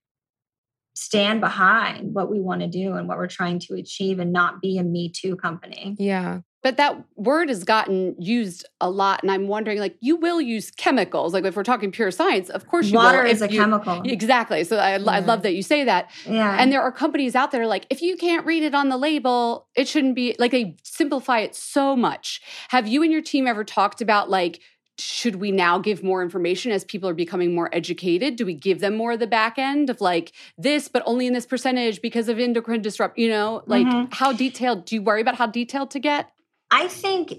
[0.99, 4.61] stand behind what we want to do and what we're trying to achieve and not
[4.61, 5.95] be a me too company.
[5.99, 6.41] Yeah.
[6.61, 10.73] But that word has gotten used a lot, and I'm wondering, like, you will use
[10.73, 11.33] chemicals.
[11.33, 13.31] Like, if we're talking pure science, of course you Water will.
[13.31, 14.03] is a you, chemical.
[14.05, 14.65] Exactly.
[14.65, 15.11] So I, yeah.
[15.11, 16.11] I love that you say that.
[16.27, 16.57] Yeah.
[16.59, 19.69] And there are companies out there like, if you can't read it on the label,
[19.77, 22.41] it shouldn't be like they simplify it so much.
[22.71, 24.61] Have you and your team ever talked about like
[24.99, 28.37] should we now give more information as people are becoming more educated?
[28.37, 31.33] Do we give them more of the back end of like this, but only in
[31.33, 33.19] this percentage because of endocrine disrupt?
[33.19, 34.13] You know, like mm-hmm.
[34.13, 34.85] how detailed?
[34.85, 36.31] Do you worry about how detailed to get?
[36.71, 37.35] I think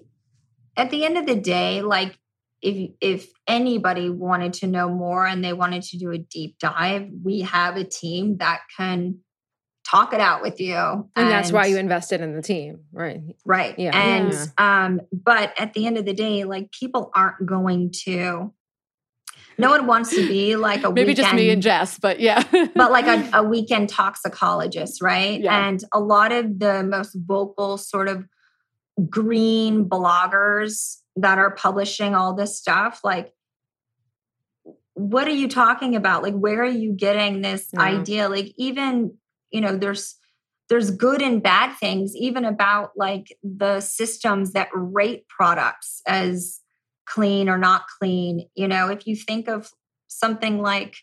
[0.77, 2.17] at the end of the day, like
[2.61, 7.07] if if anybody wanted to know more and they wanted to do a deep dive,
[7.23, 9.19] we have a team that can
[9.89, 10.75] talk it out with you.
[10.75, 13.21] And, and, that's why you invested in the team, right?
[13.45, 13.77] Right.
[13.77, 13.97] Yeah.
[13.97, 14.85] And yeah.
[14.85, 18.53] um, but at the end of the day, like people aren't going to
[19.57, 22.43] no one wants to be like a maybe weekend, just me and Jess, but yeah,
[22.75, 25.41] but like a, a, weekend toxicologist, right?
[25.41, 25.67] Yeah.
[25.67, 28.25] And a lot of the most vocal sort of
[29.09, 33.33] green bloggers that are publishing all this stuff, like
[34.99, 36.23] what are you talking about?
[36.23, 37.81] Like, where are you getting this yeah.
[37.81, 38.29] idea?
[38.29, 39.17] Like, even
[39.51, 40.15] you know there's
[40.69, 46.59] there's good and bad things even about like the systems that rate products as
[47.05, 49.71] clean or not clean you know if you think of
[50.07, 50.95] something like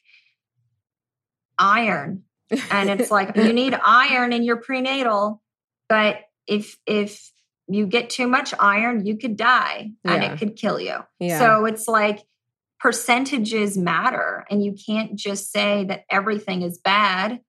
[1.59, 2.23] iron
[2.71, 5.43] and it's like you need iron in your prenatal
[5.89, 7.33] but if if
[7.69, 10.33] you get too much iron you could die and yeah.
[10.33, 11.39] it could kill you yeah.
[11.39, 12.25] so it's like
[12.79, 17.41] percentages matter and you can't just say that everything is bad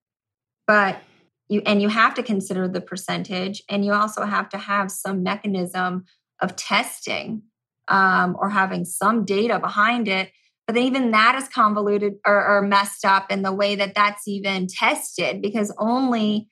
[0.67, 1.01] but
[1.49, 5.23] you and you have to consider the percentage and you also have to have some
[5.23, 6.06] mechanism
[6.41, 7.41] of testing
[7.88, 10.32] um, or having some data behind it
[10.67, 14.27] but then even that is convoluted or, or messed up in the way that that's
[14.27, 16.49] even tested because only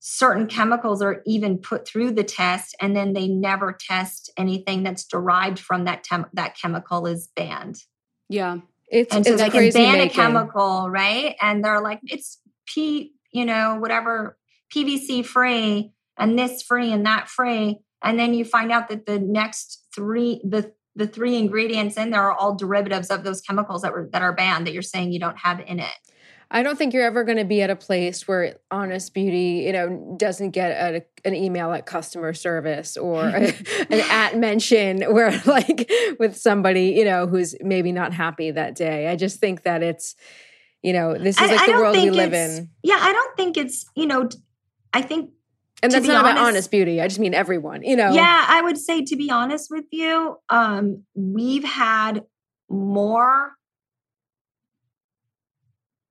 [0.00, 5.04] certain chemicals are even put through the test and then they never test anything that's
[5.04, 7.76] derived from that tem- that chemical is banned.
[8.28, 8.58] Yeah.
[8.88, 10.10] It's, and so it's they can ban making.
[10.10, 11.36] a chemical right?
[11.40, 14.38] And they're like it's p you know, whatever
[14.74, 17.78] PVC free and this free and that free.
[18.02, 22.22] And then you find out that the next three, the the three ingredients in there
[22.22, 25.20] are all derivatives of those chemicals that were that are banned that you're saying you
[25.20, 25.94] don't have in it.
[26.52, 29.72] I don't think you're ever going to be at a place where Honest Beauty, you
[29.72, 33.54] know, doesn't get a, an email at customer service or a,
[33.90, 35.88] an at mention where, like,
[36.18, 39.06] with somebody, you know, who's maybe not happy that day.
[39.06, 40.16] I just think that it's,
[40.82, 42.70] you know this is like I, the I world we live in.
[42.82, 44.28] Yeah i don't think it's you know
[44.92, 45.30] i think
[45.82, 48.12] and that's not honest, about honest beauty i just mean everyone you know?
[48.12, 52.24] Yeah i would say to be honest with you um we've had
[52.68, 53.52] more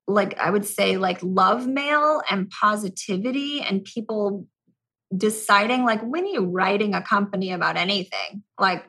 [0.07, 4.47] like i would say like love mail and positivity and people
[5.15, 8.43] deciding like when are you writing a company about anything?
[8.59, 8.85] Like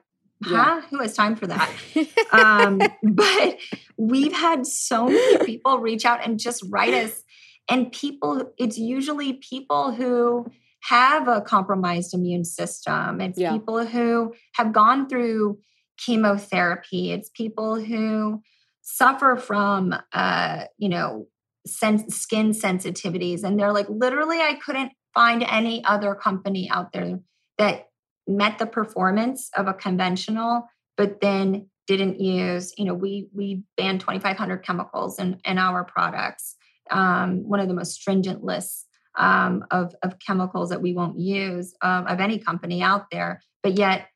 [0.46, 0.80] yeah.
[0.80, 0.80] huh?
[0.90, 1.70] Who has time for that?
[2.32, 3.58] um, but
[3.96, 7.22] we've had so many people reach out and just write us.
[7.68, 10.46] And people, it's usually people who
[10.84, 13.20] have a compromised immune system.
[13.20, 13.52] It's yeah.
[13.52, 15.58] people who have gone through
[15.98, 17.12] chemotherapy.
[17.12, 18.42] It's people who
[18.82, 21.28] suffer from, uh, you know,
[21.66, 23.44] sen- skin sensitivities.
[23.44, 27.20] And they're like, literally, I couldn't find any other company out there
[27.58, 27.89] that
[28.30, 34.00] met the performance of a conventional, but then didn't use, you know, we we banned
[34.00, 36.56] 2,500 chemicals in, in our products.
[36.90, 41.74] Um, one of the most stringent lists um, of, of chemicals that we won't use
[41.82, 43.42] um, of any company out there.
[43.62, 44.06] But yet,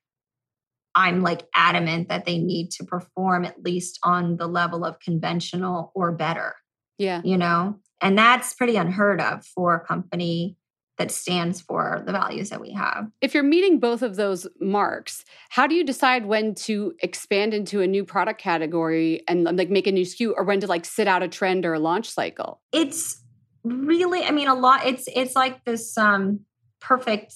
[0.95, 5.91] I'm like adamant that they need to perform at least on the level of conventional
[5.95, 6.55] or better.
[6.99, 7.21] Yeah.
[7.25, 10.57] You know, and that's pretty unheard of for a company
[10.97, 13.11] that stands for the values that we have.
[13.21, 17.81] If you're meeting both of those marks, how do you decide when to expand into
[17.81, 21.09] a new product category and like make a new SKU or when to like sit
[21.09, 22.61] out a trend or a launch cycle?
[22.73, 23.21] It's
[23.65, 26.41] really I mean a lot it's it's like this um
[26.81, 27.35] perfect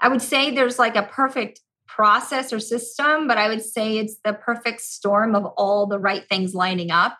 [0.00, 4.18] I would say there's like a perfect process or system, but I would say it's
[4.22, 7.16] the perfect storm of all the right things lining up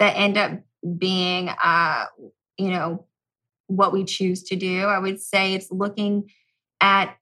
[0.00, 0.58] that end up
[0.98, 2.06] being uh
[2.58, 3.06] you know
[3.70, 4.84] what we choose to do.
[4.84, 6.30] I would say it's looking
[6.80, 7.16] at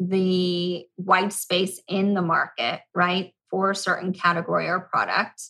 [0.00, 5.42] the white space in the market, right, for a certain category or product.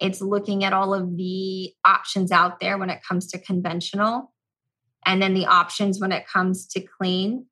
[0.00, 4.32] It's looking at all of the options out there when it comes to conventional,
[5.04, 7.46] and then the options when it comes to clean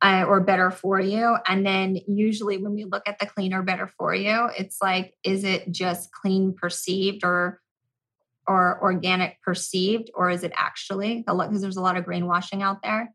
[0.00, 1.36] uh, or better for you.
[1.46, 5.14] And then usually when we look at the clean or better for you, it's like,
[5.24, 7.60] is it just clean perceived or
[8.46, 11.24] or organic perceived, or is it actually?
[11.26, 13.12] Because there's a lot of greenwashing out there.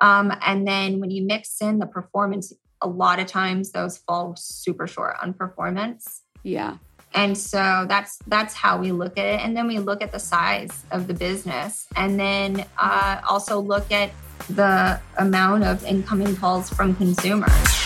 [0.00, 4.34] Um, and then when you mix in the performance, a lot of times those fall
[4.36, 6.22] super short on performance.
[6.42, 6.78] Yeah.
[7.12, 9.40] And so that's that's how we look at it.
[9.44, 13.90] And then we look at the size of the business, and then uh, also look
[13.90, 14.12] at
[14.48, 17.79] the amount of incoming calls from consumers.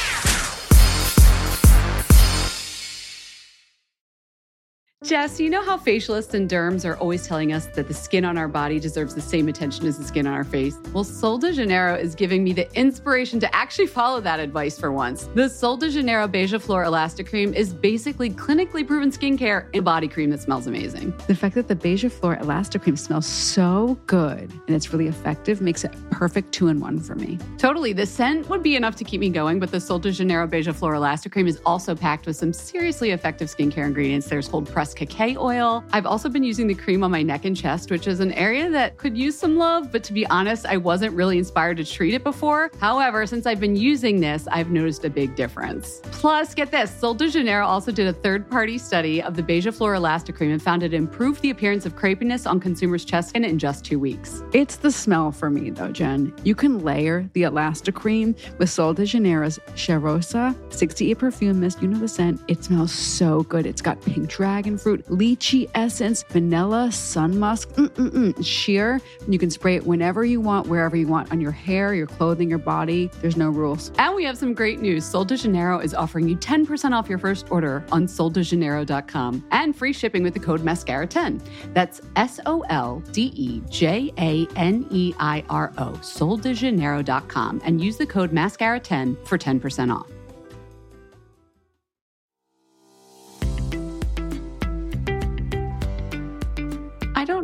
[5.05, 8.39] Jess, you know how facialists and derms are always telling us that the skin on
[8.39, 10.79] our body deserves the same attention as the skin on our face?
[10.95, 14.93] Well, Sol de Janeiro is giving me the inspiration to actually follow that advice for
[14.93, 15.29] once.
[15.35, 20.09] The Sol de Janeiro Beija Flor Elastic Cream is basically clinically proven skincare and body
[20.09, 21.13] cream that smells amazing.
[21.27, 25.61] The fact that the Beija Flor Elastic Cream smells so good and it's really effective
[25.61, 27.39] makes it perfect two in one for me.
[27.59, 27.93] Totally.
[27.93, 30.75] The scent would be enough to keep me going, but the Sol de Janeiro Beija
[30.75, 34.29] Flor Elastic Cream is also packed with some seriously effective skincare ingredients.
[34.29, 35.85] There's hold press cacao oil.
[35.93, 38.71] I've also been using the cream on my neck and chest, which is an area
[38.71, 42.15] that could use some love, but to be honest, I wasn't really inspired to treat
[42.15, 42.71] it before.
[42.81, 46.01] However, since I've been using this, I've noticed a big difference.
[46.05, 49.75] Plus, get this Sol de Janeiro also did a third party study of the Beija
[49.75, 53.45] Flor Elastic Cream and found it improved the appearance of crepiness on consumers' chest skin
[53.45, 54.43] in just two weeks.
[54.53, 56.35] It's the smell for me, though, Jen.
[56.45, 61.83] You can layer the Elastic Cream with Sol de Janeiro's Cheirosa 68 perfume mist.
[61.83, 62.41] You know the scent.
[62.49, 63.67] It smells so good.
[63.67, 69.01] It's got pink dragon fruit, lychee essence, vanilla, sun musk, mm-mm-mm, sheer.
[69.27, 72.51] You can spray it whenever you want, wherever you want, on your hair, your clothing,
[72.51, 73.11] your body.
[73.23, 73.91] There's no rules.
[73.97, 75.07] And we have some great news.
[75.07, 79.95] Sol de Janeiro is offering you 10% off your first order on soldejaneiro.com and free
[79.95, 81.41] shipping with the code MASCARA10.
[81.73, 87.83] That's S O L D E J A N E I R O, soldejaneiro.com, and
[87.83, 90.14] use the code MASCARA10 for 10% off.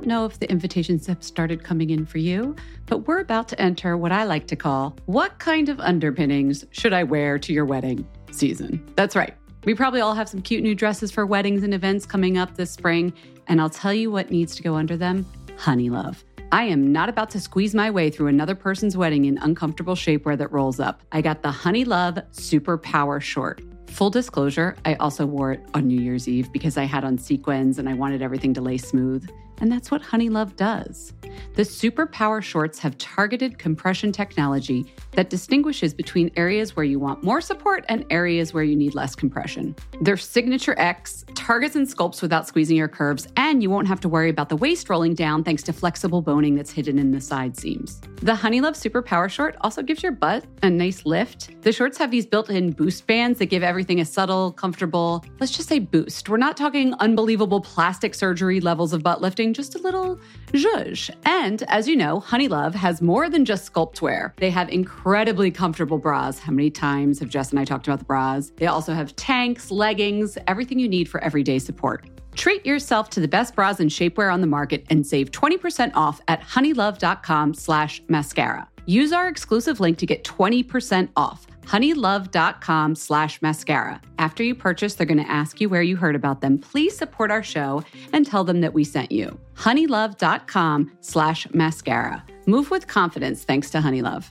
[0.01, 3.61] Don't know if the invitations have started coming in for you, but we're about to
[3.61, 7.67] enter what I like to call what kind of underpinnings should I wear to your
[7.67, 8.83] wedding season?
[8.97, 9.35] That's right.
[9.65, 12.71] We probably all have some cute new dresses for weddings and events coming up this
[12.71, 13.13] spring,
[13.47, 15.27] and I'll tell you what needs to go under them
[15.59, 16.25] honey love.
[16.51, 20.39] I am not about to squeeze my way through another person's wedding in uncomfortable shapewear
[20.39, 21.03] that rolls up.
[21.13, 23.61] I got the Honey Love Super Power Short.
[23.89, 27.79] Full disclosure, I also wore it on New Year's Eve because I had on sequins
[27.79, 29.29] and I wanted everything to lay smooth.
[29.61, 31.13] And that's what Honey Love does.
[31.55, 37.41] The Superpower Shorts have targeted compression technology that distinguishes between areas where you want more
[37.41, 39.75] support and areas where you need less compression.
[40.01, 44.09] Their Signature X targets and sculpts without squeezing your curves, and you won't have to
[44.09, 47.57] worry about the waist rolling down thanks to flexible boning that's hidden in the side
[47.57, 48.01] seams.
[48.23, 51.51] The Honey Love Super Power Short also gives your butt a nice lift.
[51.63, 55.53] The shorts have these built in boost bands that give everything a subtle, comfortable, let's
[55.53, 56.29] just say boost.
[56.29, 60.21] We're not talking unbelievable plastic surgery levels of butt lifting, just a little
[60.53, 61.11] zhuzh.
[61.25, 64.35] And as you know, Honey Love has more than just sculpt wear.
[64.37, 66.39] They have incredibly comfortable bras.
[66.39, 68.53] How many times have Jess and I talked about the bras?
[68.57, 72.09] They also have tanks, leggings, everything you need for everyday support.
[72.35, 76.21] Treat yourself to the best bras and shapewear on the market and save 20% off
[76.29, 78.69] at honeylove.com slash mascara.
[78.87, 84.01] Use our exclusive link to get 20% off honeylove.com slash mascara.
[84.19, 86.59] After you purchase, they're going to ask you where you heard about them.
[86.59, 89.39] Please support our show and tell them that we sent you.
[89.55, 92.25] honeylove.com slash mascara.
[92.47, 94.31] Move with confidence thanks to Honeylove.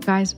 [0.00, 0.36] Guys,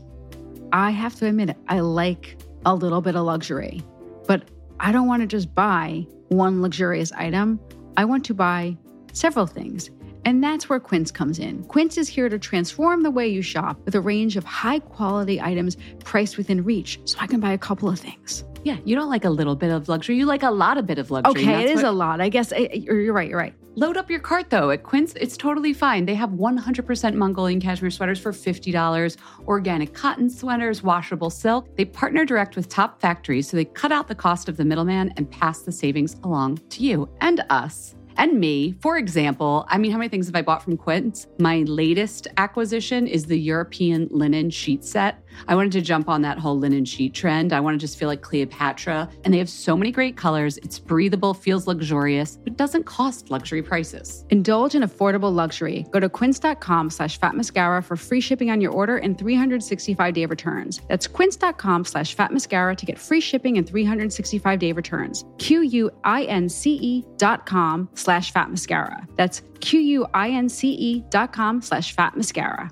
[0.73, 3.83] I have to admit, I like a little bit of luxury,
[4.27, 4.49] but
[4.81, 7.61] I don't want to just buy one luxurious item.
[7.97, 8.77] I want to buy
[9.13, 9.91] several things.
[10.25, 11.65] And that's where Quince comes in.
[11.65, 15.41] Quince is here to transform the way you shop with a range of high quality
[15.41, 18.45] items priced within reach so I can buy a couple of things.
[18.65, 20.17] Yeah, you don't like a little bit of luxury.
[20.17, 21.43] You like a lot of bit of luxury.
[21.43, 21.87] Okay, it is what...
[21.87, 22.21] a lot.
[22.21, 23.31] I guess I, you're right.
[23.31, 23.55] You're right.
[23.79, 24.71] Load up your cart though.
[24.71, 26.05] At Quince, it's totally fine.
[26.05, 29.17] They have 100% Mongolian cashmere sweaters for $50,
[29.47, 31.77] organic cotton sweaters, washable silk.
[31.77, 35.15] They partner direct with top factories so they cut out the cost of the middleman
[35.17, 38.75] and pass the savings along to you and us and me.
[38.83, 41.27] For example, I mean, how many things have I bought from Quince?
[41.39, 45.25] My latest acquisition is the European linen sheet set.
[45.47, 47.53] I wanted to jump on that whole linen sheet trend.
[47.53, 49.09] I want to just feel like Cleopatra.
[49.25, 50.59] And they have so many great colors.
[50.59, 54.25] It's breathable, feels luxurious, but doesn't cost luxury prices.
[54.31, 55.87] Indulge in affordable luxury.
[55.93, 60.27] Go to quince.com slash fat mascara for free shipping on your order and 365 day
[60.27, 60.83] returns.
[60.89, 65.25] That's quince.com slash fat mascara to get free shipping and 365 day returns.
[65.39, 69.07] Q U I N C E dot com slash fat mascara.
[69.17, 72.71] That's Q U I N C E dot com slash fat mascara.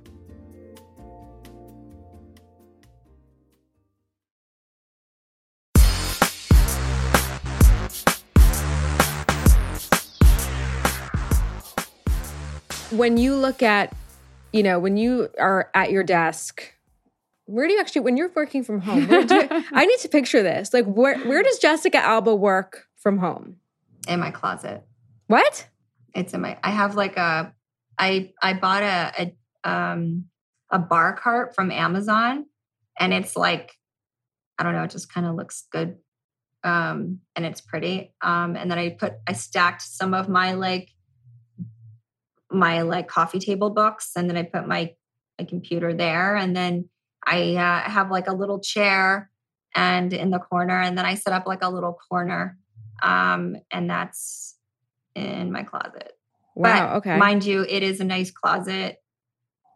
[12.97, 13.95] when you look at,
[14.53, 16.73] you know, when you are at your desk,
[17.45, 19.11] where do you actually when you're working from home?
[19.11, 19.27] You,
[19.73, 20.73] I need to picture this.
[20.73, 23.57] Like where where does Jessica Alba work from home?
[24.09, 24.86] In my closet.
[25.27, 25.69] What?
[26.15, 27.53] It's in my I have like a
[27.99, 29.13] I I bought a
[29.65, 30.27] a um
[30.71, 32.47] a bar cart from Amazon
[32.99, 33.73] and it's like
[34.59, 35.99] I don't know, it just kind of looks good.
[36.65, 38.15] Um and it's pretty.
[38.23, 40.91] Um and then I put I stacked some of my like
[42.51, 44.95] my like coffee table books and then I put my
[45.39, 46.89] my computer there and then
[47.27, 49.31] I uh, have like a little chair
[49.75, 52.57] and in the corner and then I set up like a little corner
[53.03, 54.56] um and that's
[55.17, 56.13] in my closet.
[56.55, 57.19] Wow, but okay.
[57.19, 58.99] Mind you, it is a nice closet.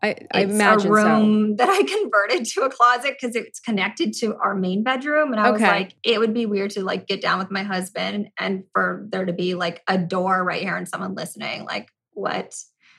[0.02, 1.56] I, I it's imagine a room so.
[1.64, 5.32] that I converted to a closet because it's connected to our main bedroom.
[5.32, 5.52] And I okay.
[5.52, 9.06] was like, it would be weird to like get down with my husband and for
[9.10, 11.64] there to be like a door right here and someone listening.
[11.64, 12.54] Like, what?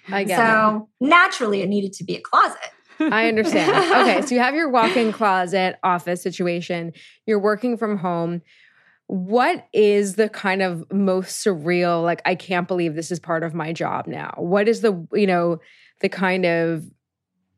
[0.09, 1.07] I get so it.
[1.07, 2.59] naturally, it needed to be a closet.
[2.99, 3.71] I understand.
[3.71, 6.93] okay, so you have your walk-in closet office situation.
[7.25, 8.41] You're working from home.
[9.07, 12.03] What is the kind of most surreal?
[12.03, 14.33] Like, I can't believe this is part of my job now.
[14.37, 15.59] What is the you know
[15.99, 16.85] the kind of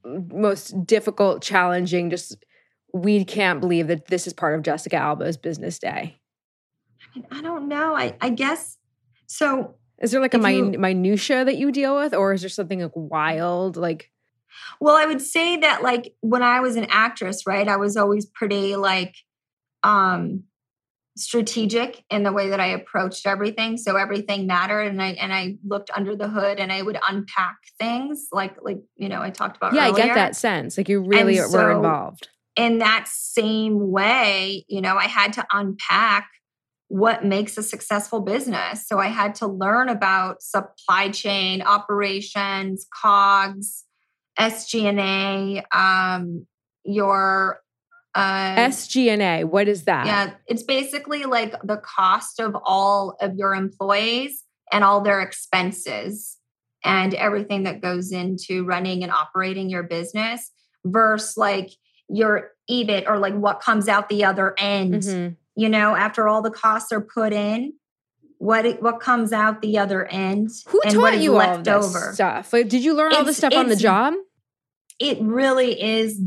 [0.03, 2.09] most difficult, challenging?
[2.09, 2.43] Just
[2.93, 6.17] we can't believe that this is part of Jessica Alba's business day.
[7.01, 7.95] I, mean, I don't know.
[7.95, 8.77] I I guess
[9.27, 12.81] so is there like a min- minutia that you deal with, or is there something
[12.81, 13.77] like wild?
[13.77, 14.11] Like,
[14.79, 18.25] well, I would say that like when I was an actress, right, I was always
[18.25, 19.15] pretty like
[19.83, 20.43] um
[21.15, 23.77] strategic in the way that I approached everything.
[23.77, 27.57] So everything mattered, and I and I looked under the hood and I would unpack
[27.79, 29.73] things like like you know I talked about.
[29.73, 30.03] Yeah, earlier.
[30.03, 30.77] I get that sense.
[30.77, 32.27] Like you really and were so involved.
[32.55, 36.29] In that same way, you know, I had to unpack
[36.87, 38.87] what makes a successful business.
[38.87, 43.83] So I had to learn about supply chain operations, COGS,
[44.39, 46.45] SG&A, um,
[46.83, 47.62] your
[48.15, 49.43] uh, SG&A.
[49.43, 50.05] What is that?
[50.05, 56.37] Yeah, it's basically like the cost of all of your employees and all their expenses
[56.83, 60.51] and everything that goes into running and operating your business
[60.85, 61.71] versus like
[62.09, 64.95] your EBIT or like what comes out the other end.
[64.95, 67.73] Mm-hmm you know after all the costs are put in
[68.37, 72.13] what what comes out the other end who taught you all this over.
[72.13, 74.13] stuff like, did you learn it's, all this stuff on the job
[74.99, 76.19] it really is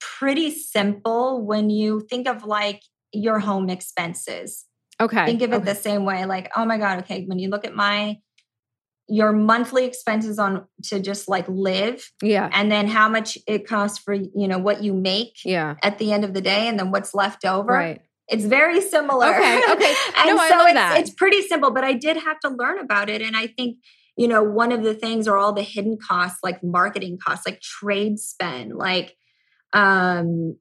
[0.00, 2.82] pretty simple when you think of like
[3.12, 4.66] your home expenses
[5.00, 7.64] okay think of it the same way like oh my god okay when you look
[7.64, 8.18] at my
[9.08, 13.98] your monthly expenses on to just like live yeah and then how much it costs
[13.98, 16.90] for you know what you make yeah at the end of the day and then
[16.90, 19.26] what's left over right it's very similar.
[19.26, 19.62] Okay.
[19.70, 19.94] Okay.
[20.16, 21.00] and no, so I love it's, that.
[21.00, 23.20] it's pretty simple, but I did have to learn about it.
[23.20, 23.78] And I think,
[24.16, 27.60] you know, one of the things are all the hidden costs, like marketing costs, like
[27.60, 29.16] trade spend, like,
[29.72, 30.56] um,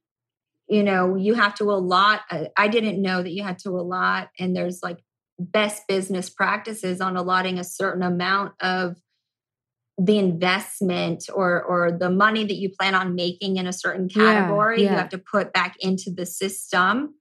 [0.68, 2.22] you know, you have to allot.
[2.30, 5.00] Uh, I didn't know that you had to allot, and there's like
[5.40, 8.98] best business practices on allotting a certain amount of
[9.98, 14.78] the investment or or the money that you plan on making in a certain category
[14.78, 14.92] yeah, yeah.
[14.92, 17.16] you have to put back into the system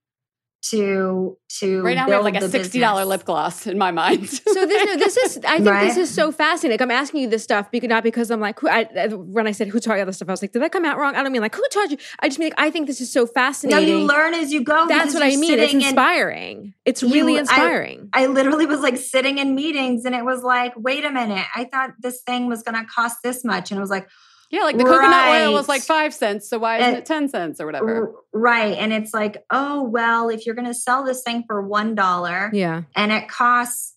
[0.61, 4.29] to to right now we have like a sixty dollar lip gloss in my mind.
[4.29, 5.87] so this no, this is I think right?
[5.87, 6.75] this is so fascinating.
[6.75, 9.53] Like I'm asking you this stuff because not because I'm like who, I, when I
[9.53, 11.15] said who taught you all this stuff, I was like, did that come out wrong?
[11.15, 11.99] I don't mean like who taught you.
[12.21, 13.89] I just mean like I think this is so fascinating.
[13.89, 14.89] No, you learn as you go.
[14.89, 15.59] That's what I mean.
[15.59, 16.75] It's inspiring.
[16.85, 18.09] it's really you, inspiring.
[18.13, 21.47] I, I literally was like sitting in meetings and it was like, wait a minute,
[21.55, 24.09] I thought this thing was going to cost this much, and it was like
[24.51, 24.95] yeah, like the right.
[24.95, 26.49] coconut oil was like five cents.
[26.49, 28.15] So why isn't it, it 10 cents or whatever?
[28.33, 28.79] Right.
[28.79, 32.83] And it's like, oh, well, if you're going to sell this thing for $1 yeah.
[32.97, 33.95] and it costs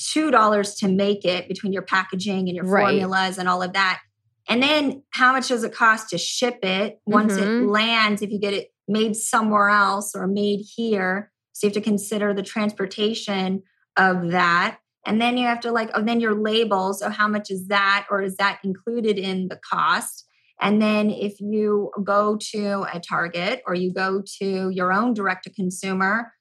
[0.00, 3.00] $2 to make it between your packaging and your right.
[3.00, 4.00] formulas and all of that.
[4.48, 7.64] And then how much does it cost to ship it once mm-hmm.
[7.64, 11.32] it lands if you get it made somewhere else or made here?
[11.52, 13.62] So you have to consider the transportation
[13.96, 14.78] of that.
[15.06, 16.94] And then you have to like, oh, then your label.
[16.94, 18.06] So how much is that?
[18.10, 20.26] Or is that included in the cost?
[20.60, 25.44] And then if you go to a Target or you go to your own direct
[25.44, 26.32] to consumer,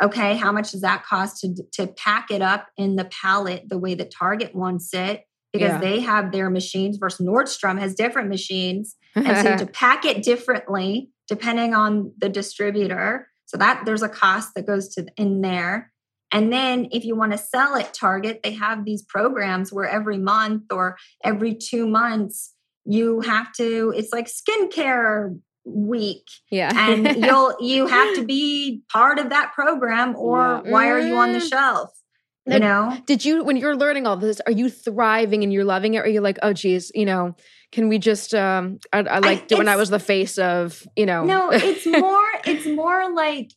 [0.00, 3.78] okay, how much does that cost to, to pack it up in the pallet the
[3.78, 5.24] way that Target wants it?
[5.52, 5.78] Because yeah.
[5.78, 8.96] they have their machines versus Nordstrom has different machines.
[9.14, 13.28] And so to pack it differently depending on the distributor.
[13.46, 15.92] So that there's a cost that goes to in there.
[16.32, 20.18] And then if you want to sell at Target, they have these programs where every
[20.18, 22.52] month or every two months,
[22.84, 26.26] you have to, it's like skincare week.
[26.50, 26.70] Yeah.
[26.74, 30.70] and you'll you have to be part of that program or yeah.
[30.70, 31.48] why are you on the mm.
[31.48, 31.90] shelf?
[32.48, 32.96] You know?
[33.06, 35.98] Did you when you're learning all this, are you thriving and you're loving it?
[35.98, 37.34] Or are you like, oh geez, you know,
[37.72, 41.06] can we just um I, I liked I, when I was the face of, you
[41.06, 41.24] know.
[41.24, 43.50] No, it's more, it's more like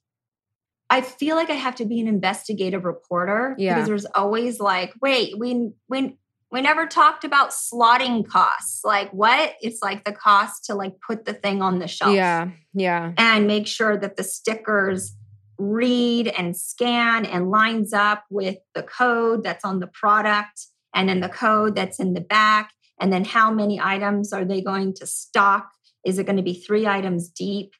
[0.89, 3.75] I feel like I have to be an investigative reporter yeah.
[3.75, 6.17] because there's always like, wait, we we
[6.51, 8.83] we never talked about slotting costs.
[8.83, 9.53] Like what?
[9.61, 12.15] It's like the cost to like put the thing on the shelf.
[12.15, 12.49] Yeah.
[12.73, 13.13] Yeah.
[13.17, 15.15] And make sure that the stickers
[15.59, 21.19] read and scan and lines up with the code that's on the product and then
[21.19, 22.71] the code that's in the back.
[22.99, 25.69] And then how many items are they going to stock?
[26.05, 27.73] Is it going to be three items deep?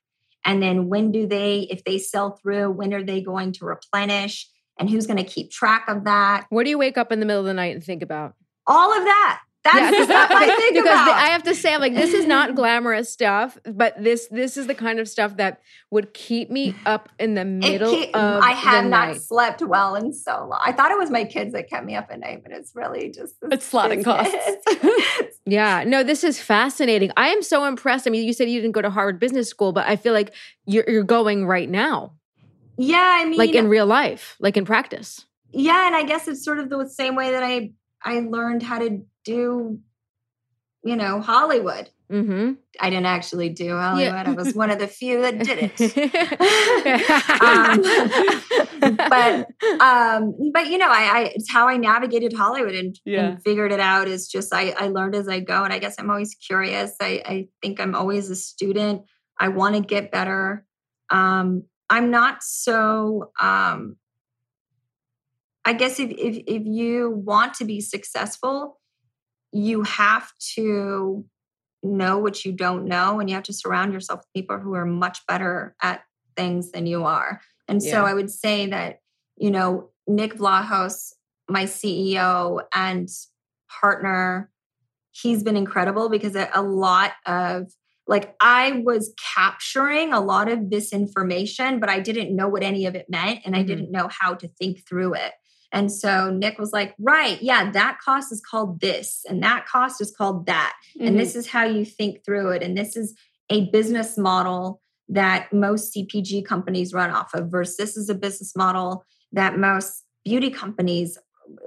[0.46, 4.50] And then when do they, if they sell through, when are they going to replenish?
[4.78, 6.46] And who's going to keep track of that?
[6.50, 8.36] What do you wake up in the middle of the night and think about?
[8.66, 9.42] All of that.
[9.64, 11.10] That's yeah, the stuff I think because about.
[11.10, 14.68] I have to say, I'm like, this is not glamorous stuff, but this this is
[14.68, 15.62] the kind of stuff that
[15.92, 18.42] would keep me up in the middle keep, of.
[18.42, 19.22] I have not night.
[19.22, 20.60] slept well in so long.
[20.64, 23.12] I thought it was my kids that kept me up at night, but it's really
[23.12, 24.34] just it's slotting costs.
[25.52, 27.12] yeah, no, this is fascinating.
[27.18, 28.08] I am so impressed.
[28.08, 30.34] I mean, you said you didn't go to Harvard Business School, but I feel like
[30.66, 32.14] you're, you're going right now.
[32.78, 35.26] Yeah, I mean, like in real life, like in practice.
[35.52, 37.72] Yeah, and I guess it's sort of the same way that I
[38.04, 39.80] I learned how to do,
[40.84, 41.90] you know, Hollywood.
[42.12, 42.54] Mm-hmm.
[42.80, 44.14] I didn't actually do Hollywood.
[44.14, 44.24] Yeah.
[44.26, 45.80] I was one of the few that did it.
[47.42, 49.48] um, but
[49.80, 53.28] um, but you know, I, I, it's how I navigated Hollywood and, yeah.
[53.28, 54.08] and, figured it out.
[54.08, 56.94] Is just I, I learned as I go, and I guess I'm always curious.
[57.00, 59.04] I, I think I'm always a student.
[59.40, 60.66] I want to get better.
[61.12, 63.98] Um, I'm not so um,
[65.64, 68.79] I guess if, if if you want to be successful,
[69.52, 71.26] you have to
[71.82, 74.86] know what you don't know and you have to surround yourself with people who are
[74.86, 76.02] much better at
[76.36, 77.42] things than you are.
[77.68, 77.92] And yeah.
[77.92, 79.00] so I would say that,
[79.38, 81.14] you know, Nick Vlahos,
[81.48, 83.08] my CEO and
[83.82, 84.50] partner,
[85.12, 87.72] he's been incredible because a lot of
[88.08, 92.88] like I was capturing a lot of this information, but I didn't know what any
[92.88, 93.68] of it meant and I mm-hmm.
[93.68, 95.34] didn't know how to think through it.
[95.72, 100.02] And so Nick was like, right, yeah, that cost is called this, and that cost
[100.02, 100.74] is called that.
[100.98, 101.08] Mm-hmm.
[101.08, 102.64] And this is how you think through it.
[102.64, 103.16] And this is
[103.50, 108.56] a business model that most CPG companies run off of, versus this is a business
[108.56, 111.18] model that most beauty companies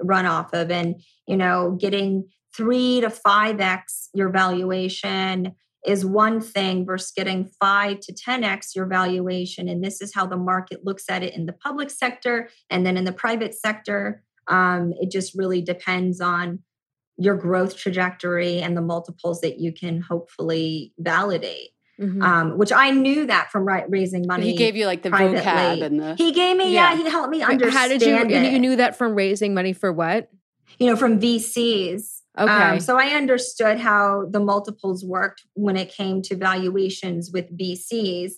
[0.01, 0.71] run off of.
[0.71, 5.55] And, you know, getting three to 5x your valuation
[5.85, 10.37] is one thing versus getting 5 to 10x your valuation and this is how the
[10.37, 14.93] market looks at it in the public sector and then in the private sector um,
[14.99, 16.59] it just really depends on
[17.17, 21.69] your growth trajectory and the multiples that you can hopefully validate
[21.99, 22.21] mm-hmm.
[22.21, 25.39] um, which i knew that from right, raising money he gave you like the privately.
[25.39, 28.15] vocab and the he gave me yeah, yeah he helped me understand how did you
[28.15, 28.51] it.
[28.51, 30.29] you knew that from raising money for what
[30.79, 32.51] you know from vcs Okay.
[32.51, 38.31] Um, so I understood how the multiples worked when it came to valuations with VCs.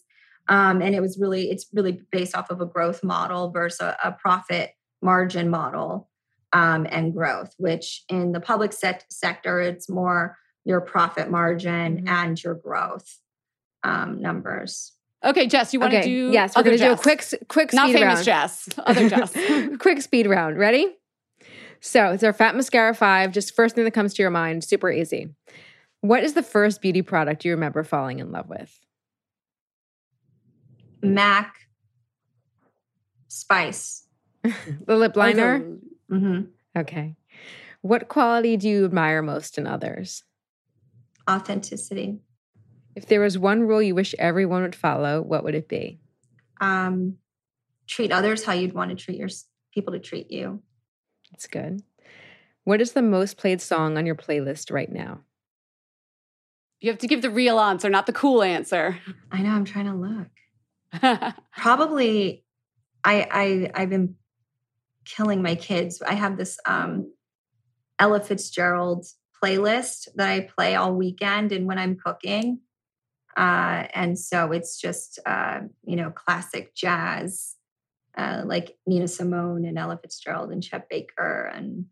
[0.47, 3.97] Um, and it was really, it's really based off of a growth model versus a,
[4.03, 4.71] a profit
[5.01, 6.09] margin model
[6.53, 12.07] um, and growth, which in the public set- sector, it's more your profit margin mm-hmm.
[12.07, 13.19] and your growth
[13.83, 14.91] um, numbers.
[15.23, 16.31] Okay, Jess, you want to Okay, do?
[16.31, 17.01] yes, we're going to do a Jess.
[17.01, 18.25] quick, quick not speed famous round.
[18.25, 19.33] Jess, other Jess.
[19.79, 20.57] quick speed round.
[20.57, 20.93] Ready?
[21.85, 23.31] So it's our Fat Mascara 5.
[23.31, 25.29] Just first thing that comes to your mind, super easy.
[26.01, 28.79] What is the first beauty product you remember falling in love with?
[31.03, 31.55] Mac
[33.27, 34.07] Spice.
[34.87, 35.63] The lip liner?
[36.09, 36.41] hmm
[36.75, 37.15] Okay.
[37.81, 40.23] What quality do you admire most in others?
[41.29, 42.17] Authenticity.
[42.95, 45.99] If there was one rule you wish everyone would follow, what would it be?
[46.59, 47.17] Um,
[47.85, 49.29] treat others how you'd want to treat your
[49.71, 50.63] people to treat you.
[51.35, 51.83] That's good.
[52.63, 55.19] What is the most played song on your playlist right now?
[56.79, 58.99] You have to give the real answer, not the cool answer.
[59.33, 59.49] I know.
[59.49, 59.95] I'm trying to
[61.01, 61.33] look.
[61.57, 62.45] Probably,
[63.03, 64.15] I I I've been
[65.03, 66.01] killing my kids.
[66.01, 67.11] I have this um,
[67.99, 69.05] Ella Fitzgerald
[69.43, 72.61] playlist that I play all weekend and when I'm cooking.
[73.35, 77.54] Uh, and so it's just uh, you know classic jazz,
[78.17, 81.85] uh, like Nina Simone and Ella Fitzgerald and Chet Baker and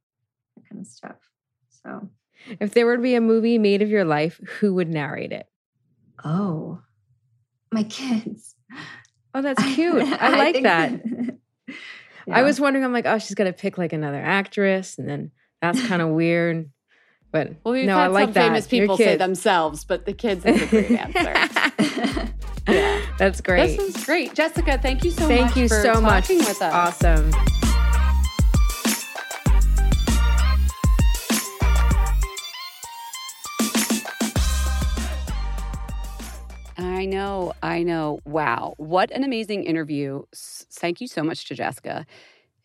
[0.55, 1.17] that kind of stuff.
[1.83, 2.09] So
[2.59, 5.47] If there were to be a movie made of your life, who would narrate it?
[6.25, 6.79] oh,
[7.71, 8.55] my kids.
[9.33, 9.95] Oh, that's cute.
[10.03, 11.01] I, like think- that.
[12.31, 15.31] I was wondering, I'm like, oh, she's going to pick like another actress, and then
[15.61, 16.69] that's kind of weird.
[17.33, 18.47] But well, we've no, had I like some that.
[18.47, 22.31] famous people say themselves, but the kids is a great answer.
[22.67, 23.01] yeah.
[23.17, 23.75] That's great.
[23.75, 24.35] This was great.
[24.35, 26.25] Jessica, thank you so Thank much you for so much.
[26.25, 27.01] talking with us.
[27.01, 27.31] Awesome.
[36.77, 38.19] I know, I know.
[38.25, 38.75] Wow.
[38.77, 40.21] What an amazing interview.
[40.35, 42.05] Thank you so much to Jessica.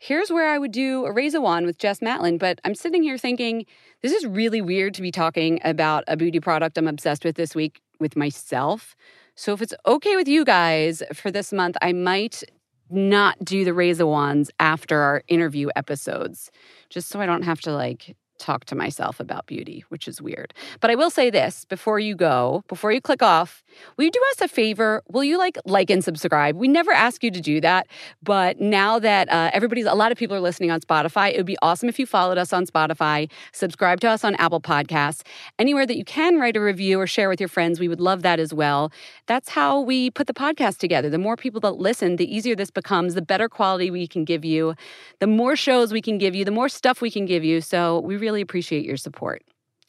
[0.00, 3.02] Here's where I would do a raise a wand with Jess Matlin, but I'm sitting
[3.02, 3.66] here thinking
[4.00, 7.52] this is really weird to be talking about a beauty product I'm obsessed with this
[7.56, 8.94] week with myself.
[9.34, 12.44] So if it's okay with you guys for this month, I might
[12.88, 16.52] not do the raise a wands after our interview episodes,
[16.90, 20.54] just so I don't have to like talk to myself about beauty, which is weird.
[20.80, 23.62] But I will say this before you go, before you click off,
[23.96, 25.02] will you do us a favor?
[25.08, 26.56] Will you like like and subscribe?
[26.56, 27.86] We never ask you to do that,
[28.22, 31.46] but now that uh, everybody's a lot of people are listening on Spotify, it would
[31.46, 35.22] be awesome if you followed us on Spotify, subscribe to us on Apple Podcasts,
[35.58, 37.80] anywhere that you can write a review or share with your friends.
[37.80, 38.92] We would love that as well.
[39.26, 41.10] That's how we put the podcast together.
[41.10, 44.44] The more people that listen, the easier this becomes, the better quality we can give
[44.44, 44.74] you,
[45.18, 47.60] the more shows we can give you, the more stuff we can give you.
[47.60, 49.42] So we really appreciate your support.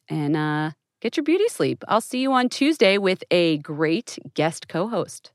[0.07, 0.71] And uh,
[1.01, 1.83] get your beauty sleep.
[1.87, 5.31] I'll see you on Tuesday with a great guest co host.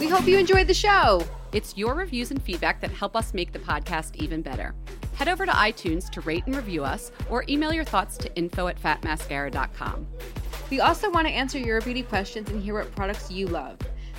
[0.00, 1.22] We hope you enjoyed the show.
[1.52, 4.74] It's your reviews and feedback that help us make the podcast even better.
[5.14, 8.68] Head over to iTunes to rate and review us or email your thoughts to info
[8.68, 10.06] at fatmascara.com.
[10.70, 13.78] We also want to answer your beauty questions and hear what products you love.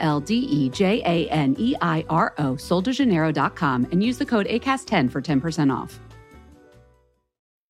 [0.00, 4.46] L D E J A N E I R O, soldejaneiro.com, and use the code
[4.46, 5.98] ACAST10 for 10% off.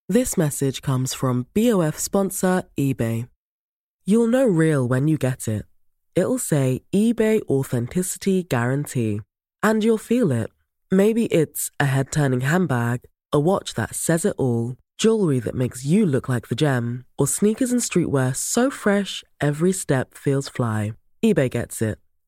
[0.08, 3.28] This message comes from BOF sponsor eBay.
[4.04, 5.64] You'll know real when you get it.
[6.14, 9.20] It'll say eBay Authenticity Guarantee.
[9.64, 10.50] And you'll feel it.
[10.92, 13.00] Maybe it's a head turning handbag,
[13.32, 17.26] a watch that says it all, jewelry that makes you look like the gem, or
[17.26, 20.94] sneakers and streetwear so fresh every step feels fly.
[21.24, 21.98] eBay gets it.